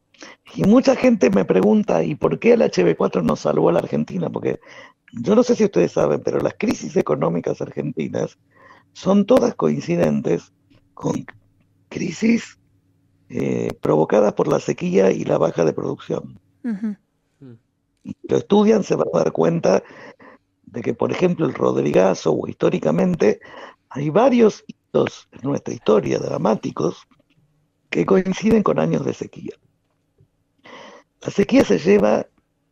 Y 0.54 0.64
mucha 0.64 0.96
gente 0.96 1.30
me 1.30 1.44
pregunta, 1.44 2.02
¿y 2.02 2.14
por 2.14 2.38
qué 2.38 2.52
el 2.52 2.62
HB4 2.62 3.22
nos 3.22 3.40
salvó 3.40 3.68
a 3.68 3.72
la 3.72 3.80
Argentina? 3.80 4.30
Porque 4.30 4.58
yo 5.12 5.34
no 5.34 5.42
sé 5.42 5.54
si 5.54 5.64
ustedes 5.64 5.92
saben, 5.92 6.22
pero 6.22 6.38
las 6.38 6.54
crisis 6.54 6.96
económicas 6.96 7.60
argentinas 7.60 8.38
son 8.92 9.26
todas 9.26 9.54
coincidentes 9.54 10.52
con 10.94 11.26
crisis 11.88 12.58
eh, 13.28 13.72
provocadas 13.80 14.32
por 14.34 14.48
la 14.48 14.60
sequía 14.60 15.10
y 15.10 15.24
la 15.24 15.38
baja 15.38 15.64
de 15.64 15.72
producción. 15.72 16.38
Y 18.04 18.10
si 18.10 18.28
lo 18.28 18.36
estudian, 18.36 18.84
se 18.84 18.94
van 18.94 19.08
a 19.12 19.18
dar 19.18 19.32
cuenta 19.32 19.82
de 20.64 20.80
que, 20.80 20.94
por 20.94 21.10
ejemplo, 21.10 21.46
el 21.46 21.54
Rodrigazo 21.54 22.32
o 22.32 22.46
históricamente, 22.46 23.40
hay 23.88 24.10
varios 24.10 24.64
hitos 24.66 25.28
en 25.32 25.40
nuestra 25.42 25.74
historia 25.74 26.18
dramáticos 26.18 27.06
que 27.90 28.06
coinciden 28.06 28.62
con 28.62 28.78
años 28.78 29.04
de 29.04 29.14
sequía. 29.14 29.54
La 31.22 31.30
sequía 31.30 31.64
se 31.64 31.78
lleva 31.78 32.26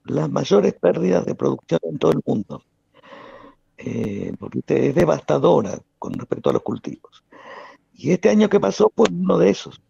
las 0.05 0.31
mayores 0.31 0.75
pérdidas 0.75 1.25
de 1.25 1.35
producción 1.35 1.81
en 1.83 1.99
todo 1.99 2.13
el 2.13 2.21
mundo, 2.25 2.63
eh, 3.79 4.33
porque 4.39 4.61
es 4.67 4.95
devastadora 4.95 5.81
con 5.99 6.13
respecto 6.13 6.51
a 6.51 6.53
los 6.53 6.63
cultivos. 6.63 7.25
Y 7.95 8.11
este 8.11 8.29
año 8.29 8.49
que 8.49 8.61
pasó 8.61 8.93
fue 8.95 9.07
uno 9.11 9.39
de 9.39 9.51
esos. 9.51 9.81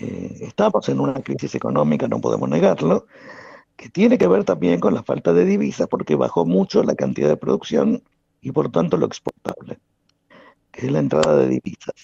Eh, 0.00 0.38
estamos 0.40 0.88
en 0.88 0.98
una 0.98 1.14
crisis 1.22 1.54
económica, 1.54 2.08
no 2.08 2.20
podemos 2.22 2.48
negarlo, 2.48 3.06
que 3.76 3.90
tiene 3.90 4.16
que 4.16 4.26
ver 4.28 4.44
también 4.44 4.80
con 4.80 4.94
la 4.94 5.02
falta 5.02 5.34
de 5.34 5.44
divisas, 5.44 5.88
porque 5.88 6.14
bajó 6.14 6.46
mucho 6.46 6.82
la 6.82 6.94
cantidad 6.94 7.28
de 7.28 7.36
producción 7.36 8.02
y 8.40 8.50
por 8.52 8.70
tanto 8.72 8.96
lo 8.96 9.04
exportable, 9.06 9.78
que 10.70 10.86
es 10.86 10.92
la 10.92 11.00
entrada 11.00 11.36
de 11.36 11.48
divisas. 11.48 11.94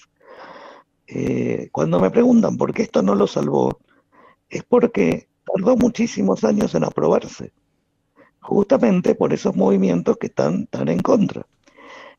Eh, 1.07 1.69
cuando 1.71 1.99
me 1.99 2.11
preguntan 2.11 2.55
por 2.57 2.71
qué 2.71 2.83
esto 2.83 3.01
no 3.01 3.15
lo 3.15 3.25
salvó, 3.25 3.79
es 4.47 4.63
porque 4.63 5.27
tardó 5.43 5.75
muchísimos 5.75 6.43
años 6.43 6.75
en 6.75 6.83
aprobarse, 6.83 7.51
justamente 8.41 9.15
por 9.15 9.33
esos 9.33 9.55
movimientos 9.55 10.17
que 10.17 10.27
están 10.27 10.67
tan 10.67 10.87
en 10.89 10.99
contra. 10.99 11.47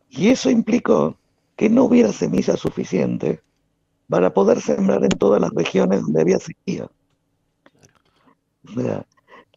Y 0.09 0.29
eso 0.31 0.51
implicó 0.51 1.17
que 1.55 1.69
no 1.69 1.85
hubiera 1.85 2.13
semillas 2.13 2.59
suficientes 2.59 3.41
para 4.09 4.33
poder 4.33 4.61
sembrar 4.61 5.05
en 5.05 5.11
todas 5.11 5.41
las 5.41 5.51
regiones 5.51 6.03
donde 6.03 6.21
había 6.21 6.39
sequía. 6.39 6.89
O 8.65 8.81
sea, 8.81 9.07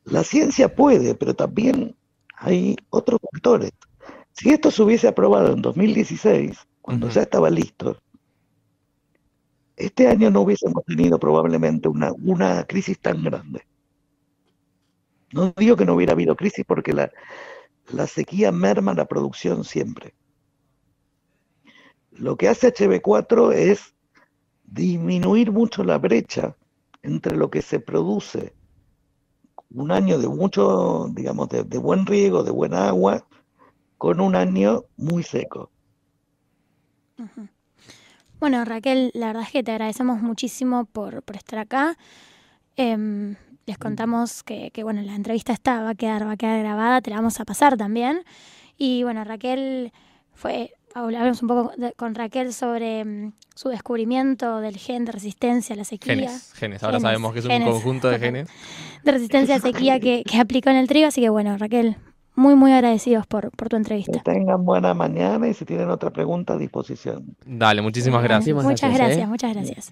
la 0.03 0.23
ciencia 0.23 0.73
puede, 0.73 1.15
pero 1.15 1.33
también 1.33 1.95
hay 2.35 2.75
otros 2.89 3.19
factores. 3.31 3.71
Si 4.33 4.49
esto 4.49 4.71
se 4.71 4.83
hubiese 4.83 5.07
aprobado 5.07 5.53
en 5.53 5.61
2016, 5.61 6.57
cuando 6.81 7.09
ya 7.09 7.21
estaba 7.21 7.49
listo, 7.49 7.97
este 9.75 10.07
año 10.07 10.29
no 10.29 10.41
hubiésemos 10.41 10.83
tenido 10.85 11.19
probablemente 11.19 11.87
una, 11.87 12.11
una 12.13 12.63
crisis 12.65 12.99
tan 12.99 13.23
grande. 13.23 13.63
No 15.33 15.53
digo 15.55 15.75
que 15.75 15.85
no 15.85 15.95
hubiera 15.95 16.13
habido 16.13 16.35
crisis 16.35 16.65
porque 16.67 16.93
la, 16.93 17.11
la 17.91 18.07
sequía 18.07 18.51
merma 18.51 18.93
la 18.93 19.05
producción 19.05 19.63
siempre. 19.63 20.13
Lo 22.11 22.35
que 22.35 22.49
hace 22.49 22.73
HB4 22.73 23.53
es 23.53 23.95
disminuir 24.71 25.51
mucho 25.51 25.83
la 25.83 25.97
brecha 25.97 26.55
entre 27.03 27.37
lo 27.37 27.51
que 27.51 27.61
se 27.61 27.79
produce 27.79 28.53
un 29.73 29.91
año 29.91 30.17
de 30.17 30.27
mucho, 30.27 31.07
digamos, 31.11 31.49
de, 31.49 31.63
de 31.63 31.77
buen 31.77 32.05
riego, 32.05 32.43
de 32.43 32.51
buena 32.51 32.87
agua, 32.87 33.25
con 33.97 34.19
un 34.19 34.35
año 34.35 34.83
muy 34.97 35.23
seco. 35.23 35.69
Bueno, 38.39 38.65
Raquel, 38.65 39.11
la 39.13 39.27
verdad 39.27 39.43
es 39.43 39.51
que 39.51 39.63
te 39.63 39.71
agradecemos 39.71 40.21
muchísimo 40.21 40.85
por, 40.85 41.21
por 41.23 41.35
estar 41.35 41.59
acá. 41.59 41.97
Em, 42.75 43.35
les 43.65 43.77
contamos 43.77 44.43
que, 44.43 44.71
que, 44.71 44.83
bueno, 44.83 45.01
la 45.03 45.15
entrevista 45.15 45.53
está, 45.53 45.83
va 45.83 45.91
a 45.91 45.95
quedar, 45.95 46.25
va 46.25 46.31
a 46.31 46.37
quedar 46.37 46.59
grabada, 46.59 47.01
te 47.01 47.11
la 47.11 47.17
vamos 47.17 47.39
a 47.39 47.45
pasar 47.45 47.77
también. 47.77 48.23
Y 48.77 49.03
bueno, 49.03 49.23
Raquel 49.23 49.93
fue, 50.33 50.73
hablamos 50.93 51.41
un 51.41 51.47
poco 51.47 51.71
de- 51.77 51.93
con 51.93 52.15
Raquel 52.15 52.53
sobre 52.53 53.03
mm, 53.05 53.33
su 53.55 53.69
descubrimiento 53.69 54.59
del 54.61 54.77
gen 54.77 55.05
de 55.05 55.11
resistencia 55.11 55.73
a 55.73 55.77
la 55.77 55.83
sequía. 55.85 56.15
Genes, 56.15 56.53
genes. 56.53 56.83
Ahora 56.83 56.97
Genes, 56.97 57.01
sabemos 57.09 57.33
que 57.33 57.39
es 57.39 57.45
un 57.45 57.63
conjunto 57.63 58.09
de 58.09 58.19
genes. 58.19 58.49
De 59.03 59.11
resistencia 59.11 59.55
a 59.55 59.59
sequía 59.59 59.99
que, 59.99 60.23
que 60.23 60.39
aplicó 60.39 60.69
en 60.69 60.77
el 60.77 60.87
trigo. 60.87 61.07
Así 61.07 61.21
que 61.21 61.29
bueno, 61.29 61.57
Raquel, 61.57 61.97
muy, 62.35 62.55
muy 62.55 62.71
agradecidos 62.71 63.27
por, 63.27 63.51
por 63.51 63.67
tu 63.67 63.75
Que 63.75 63.77
entrevista. 63.77 64.21
tengan 64.23 64.63
buena 64.65 64.93
mañana 64.93 65.47
y 65.47 65.53
si 65.53 65.65
tienen 65.65 65.89
otra 65.89 66.11
pregunta 66.11 66.53
a 66.53 66.57
disposición. 66.57 67.35
Dale, 67.45 67.81
muchísimas 67.81 68.23
gracias. 68.23 68.55
Muchas 68.55 68.79
gracias, 68.93 68.93
¿eh? 68.93 69.05
gracias, 69.05 69.29
muchas 69.29 69.53
gracias. 69.53 69.77